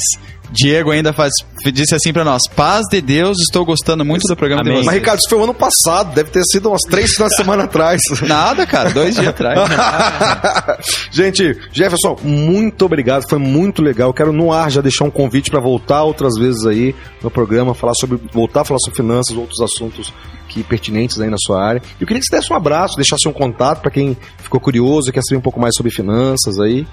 Diego 0.51 0.91
ainda 0.91 1.13
faz, 1.13 1.31
disse 1.71 1.95
assim 1.95 2.11
pra 2.11 2.23
nós: 2.23 2.41
Paz 2.55 2.85
de 2.89 3.01
Deus, 3.01 3.37
estou 3.39 3.65
gostando 3.65 4.03
muito 4.03 4.27
do 4.27 4.35
programa 4.35 4.61
Amém. 4.61 4.73
de 4.73 4.77
vocês. 4.79 4.85
Mas, 4.85 4.95
Ricardo, 4.95 5.19
isso 5.19 5.29
foi 5.29 5.39
o 5.39 5.43
ano 5.43 5.53
passado, 5.53 6.13
deve 6.13 6.29
ter 6.31 6.43
sido 6.43 6.69
umas 6.69 6.81
três 6.81 7.11
finais 7.11 7.31
de 7.31 7.37
semana 7.37 7.63
atrás. 7.63 8.01
Nada, 8.27 8.65
cara, 8.65 8.89
dois 8.89 9.15
dias 9.15 9.27
atrás. 9.27 9.59
Gente, 11.11 11.57
Jefferson, 11.71 12.17
muito 12.23 12.85
obrigado, 12.85 13.27
foi 13.29 13.39
muito 13.39 13.81
legal. 13.81 14.13
Quero 14.13 14.33
no 14.33 14.51
ar 14.51 14.71
já 14.71 14.81
deixar 14.81 15.05
um 15.05 15.11
convite 15.11 15.51
para 15.51 15.59
voltar 15.59 16.03
outras 16.03 16.37
vezes 16.37 16.65
aí 16.65 16.95
no 17.21 17.29
programa, 17.29 17.73
falar 17.73 17.93
sobre 17.93 18.19
voltar 18.31 18.61
a 18.61 18.65
falar 18.65 18.79
sobre 18.79 18.97
finanças, 18.97 19.35
outros 19.35 19.59
assuntos 19.61 20.13
que 20.49 20.63
pertinentes 20.63 21.19
aí 21.19 21.29
na 21.29 21.37
sua 21.37 21.63
área. 21.63 21.81
Eu 21.99 22.07
queria 22.07 22.19
que 22.19 22.25
você 22.25 22.35
desse 22.35 22.51
um 22.51 22.55
abraço, 22.55 22.95
deixasse 22.95 23.27
um 23.27 23.31
contato 23.31 23.81
para 23.81 23.91
quem 23.91 24.17
ficou 24.39 24.59
curioso, 24.59 25.11
quer 25.11 25.21
saber 25.21 25.37
um 25.37 25.41
pouco 25.41 25.59
mais 25.59 25.75
sobre 25.75 25.91
finanças 25.91 26.59
aí. 26.59 26.85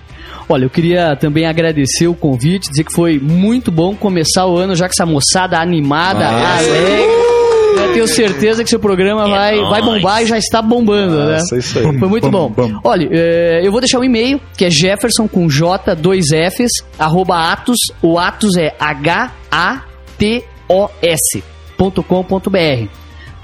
Olha, 0.49 0.65
eu 0.65 0.71
queria 0.71 1.17
também 1.17 1.47
agradecer 1.47 2.07
o 2.07 2.15
convite, 2.15 2.71
dizer 2.71 2.85
que 2.85 2.95
foi 2.95 3.19
muito 3.19 3.73
bom 3.73 3.97
começar 3.97 4.47
o 4.47 4.57
ano 4.57 4.77
já 4.77 4.87
com 4.87 4.93
essa 4.93 5.07
moçada 5.07 5.59
animada, 5.59 6.31
Nossa. 6.31 6.59
alegre. 6.59 7.27
Eu 7.77 7.93
tenho 7.93 8.09
certeza 8.09 8.65
que 8.65 8.71
seu 8.71 8.81
programa 8.81 9.29
vai, 9.29 9.61
vai 9.61 9.83
bombar 9.83 10.23
e 10.23 10.27
já 10.27 10.39
está 10.39 10.63
bombando, 10.63 11.25
né? 11.25 11.39
Nossa, 11.39 11.59
isso 11.59 11.79
aí. 11.79 11.99
Foi 11.99 12.09
muito 12.09 12.31
bom. 12.31 12.53
Olha, 12.83 13.09
eh, 13.11 13.61
eu 13.63 13.71
vou 13.71 13.81
deixar 13.81 13.99
o 13.99 14.05
e-mail, 14.05 14.41
que 14.57 14.65
é 14.65 14.71
Jefferson 14.71 15.29
com 15.29 15.49
J, 15.49 15.95
dois 15.95 16.27
Fs, 16.29 16.71
arroba 16.99 17.53
Atos. 17.53 17.77
O 18.03 18.19
Atos 18.19 18.57
é 18.57 18.75
H-A-T-O-S 18.79 20.17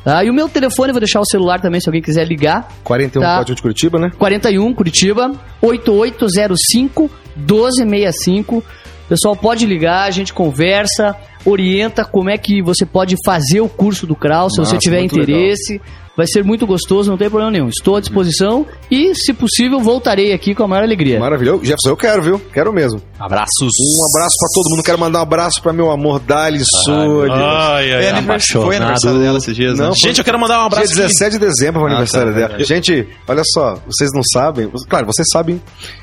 Tá? 0.04 0.24
E 0.24 0.30
o 0.30 0.34
meu 0.34 0.48
telefone, 0.48 0.90
eu 0.90 0.94
vou 0.94 1.00
deixar 1.00 1.20
o 1.20 1.24
celular 1.24 1.60
também, 1.60 1.80
se 1.80 1.88
alguém 1.88 2.02
quiser 2.02 2.26
ligar. 2.26 2.68
41 2.82 3.22
Tá. 3.22 3.38
Código 3.38 3.56
de 3.56 3.62
Curitiba, 3.62 3.98
né? 3.98 4.10
41 4.18 4.74
Curitiba 4.74 5.32
8805 5.60 7.10
1265. 7.36 8.58
O 8.58 8.64
pessoal 9.08 9.36
pode 9.36 9.66
ligar, 9.66 10.04
a 10.04 10.10
gente 10.10 10.32
conversa, 10.32 11.14
orienta 11.44 12.04
como 12.04 12.30
é 12.30 12.38
que 12.38 12.62
você 12.62 12.86
pode 12.86 13.16
fazer 13.24 13.60
o 13.60 13.68
curso 13.68 14.06
do 14.06 14.14
Kraus, 14.16 14.54
se 14.54 14.58
Nossa, 14.58 14.72
você 14.72 14.78
tiver 14.78 15.00
interesse. 15.02 15.80
Vai 16.14 16.26
ser 16.26 16.44
muito 16.44 16.66
gostoso, 16.66 17.10
não 17.10 17.16
tem 17.16 17.30
problema 17.30 17.50
nenhum. 17.50 17.68
Estou 17.68 17.96
à 17.96 18.00
disposição 18.00 18.66
e, 18.90 19.14
se 19.14 19.32
possível, 19.32 19.80
voltarei 19.80 20.34
aqui 20.34 20.54
com 20.54 20.62
a 20.62 20.68
maior 20.68 20.82
alegria. 20.84 21.18
Maravilhoso. 21.18 21.64
Jefferson, 21.64 21.88
eu 21.88 21.96
quero, 21.96 22.22
viu? 22.22 22.38
Quero 22.52 22.70
mesmo. 22.70 23.00
Abraços. 23.18 23.62
Um 23.80 24.16
abraço 24.18 24.36
pra 24.38 24.48
todo 24.54 24.70
mundo. 24.70 24.82
Quero 24.84 24.98
mandar 24.98 25.20
um 25.20 25.22
abraço 25.22 25.62
pra 25.62 25.72
meu 25.72 25.90
amor 25.90 26.20
Dali 26.20 26.60
Sônia. 26.84 27.32
Ai, 27.34 27.92
ai, 27.94 28.04
É 28.06 28.22
Foi 28.50 28.76
aniversário 28.76 29.18
dela 29.20 29.38
esses 29.38 29.56
dias, 29.56 29.78
né? 29.78 29.86
Não, 29.86 29.94
Gente, 29.94 30.18
eu 30.18 30.24
quero 30.24 30.38
mandar 30.38 30.62
um 30.62 30.66
abraço 30.66 30.88
Dia 30.94 31.04
aqui. 31.06 31.14
17 31.14 31.38
de 31.38 31.46
dezembro 31.46 31.80
é 31.80 31.84
o 31.84 31.86
Ah, 31.86 31.90
aniversário 31.90 32.28
tá, 32.28 32.34
dela. 32.34 32.48
verdade. 32.48 32.68
Gente, 32.68 33.08
olha 33.26 33.42
só, 33.46 33.78
vocês 33.86 34.10
não 34.14 34.22
sabem, 34.22 34.70
claro, 34.90 35.06
vocês 35.06 35.26
sabem, 35.32 35.62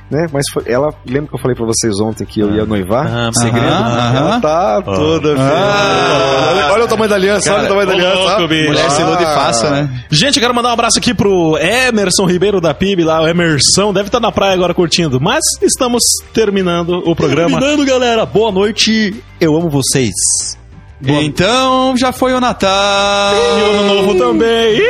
né? 0.09 0.27
Mas 0.31 0.43
foi- 0.53 0.63
ela, 0.67 0.89
lembra 1.05 1.29
que 1.29 1.35
eu 1.35 1.39
falei 1.39 1.55
pra 1.55 1.65
vocês 1.65 1.99
ontem 1.99 2.25
que 2.25 2.39
eu 2.39 2.53
ia 2.55 2.65
noivar? 2.65 3.05
Ah, 3.07 3.29
Segredo. 3.33 3.65
aham, 3.65 4.17
Ela 4.17 4.39
tá 4.41 4.81
toda 4.81 5.29
feliz. 5.29 5.41
Olha, 5.41 6.71
olha 6.73 6.85
o 6.85 6.87
tamanho 6.87 7.09
da 7.09 7.15
aliança, 7.15 7.53
olha 7.53 7.65
o 7.65 7.67
tamanho 7.67 7.87
da 7.87 7.93
aliança. 7.93 8.15
louco, 8.17 8.47
bicho. 8.47 8.67
Mulher 8.67 8.91
se 8.91 9.01
ilude 9.01 9.23
Ah. 9.23 9.35
fácil, 9.35 9.69
né? 9.69 10.03
Gente, 10.09 10.35
eu 10.37 10.41
quero 10.41 10.53
mandar 10.55 10.69
um 10.69 10.73
abraço 10.73 10.97
aqui 10.97 11.13
pro 11.13 11.57
Emerson 11.57 12.25
Ribeiro 12.25 12.59
da 12.59 12.73
PIB 12.73 13.03
lá, 13.03 13.21
o 13.21 13.27
Emersão, 13.27 13.93
deve 13.93 14.07
estar 14.07 14.19
na 14.19 14.31
praia 14.31 14.53
agora 14.53 14.73
curtindo, 14.73 15.19
mas 15.21 15.41
estamos 15.61 16.03
terminando 16.33 17.01
o 17.05 17.15
programa. 17.15 17.59
Terminando, 17.59 17.85
galera. 17.85 18.25
Boa 18.25 18.51
noite. 18.51 19.15
Eu 19.39 19.55
amo 19.55 19.69
vocês. 19.69 20.58
Então 21.01 21.95
já 21.97 22.11
foi 22.11 22.33
o 22.33 22.39
Natal. 22.39 23.33
E 23.35 23.61
o 23.61 23.79
ano 23.79 23.93
novo 23.93 24.15
também. 24.17 24.81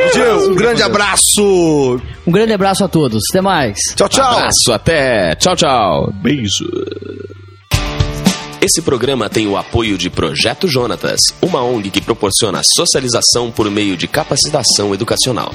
Um 0.48 0.54
grande 0.54 0.82
abraço. 0.82 2.00
Um 2.26 2.32
grande 2.32 2.52
abraço 2.52 2.84
a 2.84 2.88
todos. 2.88 3.22
Até 3.30 3.40
mais. 3.40 3.78
Tchau, 3.94 4.08
tchau. 4.08 4.26
Abraço, 4.26 4.72
até. 4.72 5.34
Tchau, 5.36 5.54
tchau. 5.54 6.12
Beijo. 6.20 6.66
Esse 8.60 8.82
programa 8.82 9.30
tem 9.30 9.46
o 9.46 9.56
apoio 9.56 9.96
de 9.96 10.10
Projeto 10.10 10.68
Jonatas, 10.68 11.20
uma 11.40 11.62
ONG 11.62 11.88
que 11.90 12.00
proporciona 12.00 12.60
socialização 12.62 13.50
por 13.50 13.70
meio 13.70 13.96
de 13.96 14.06
capacitação 14.06 14.92
educacional. 14.92 15.54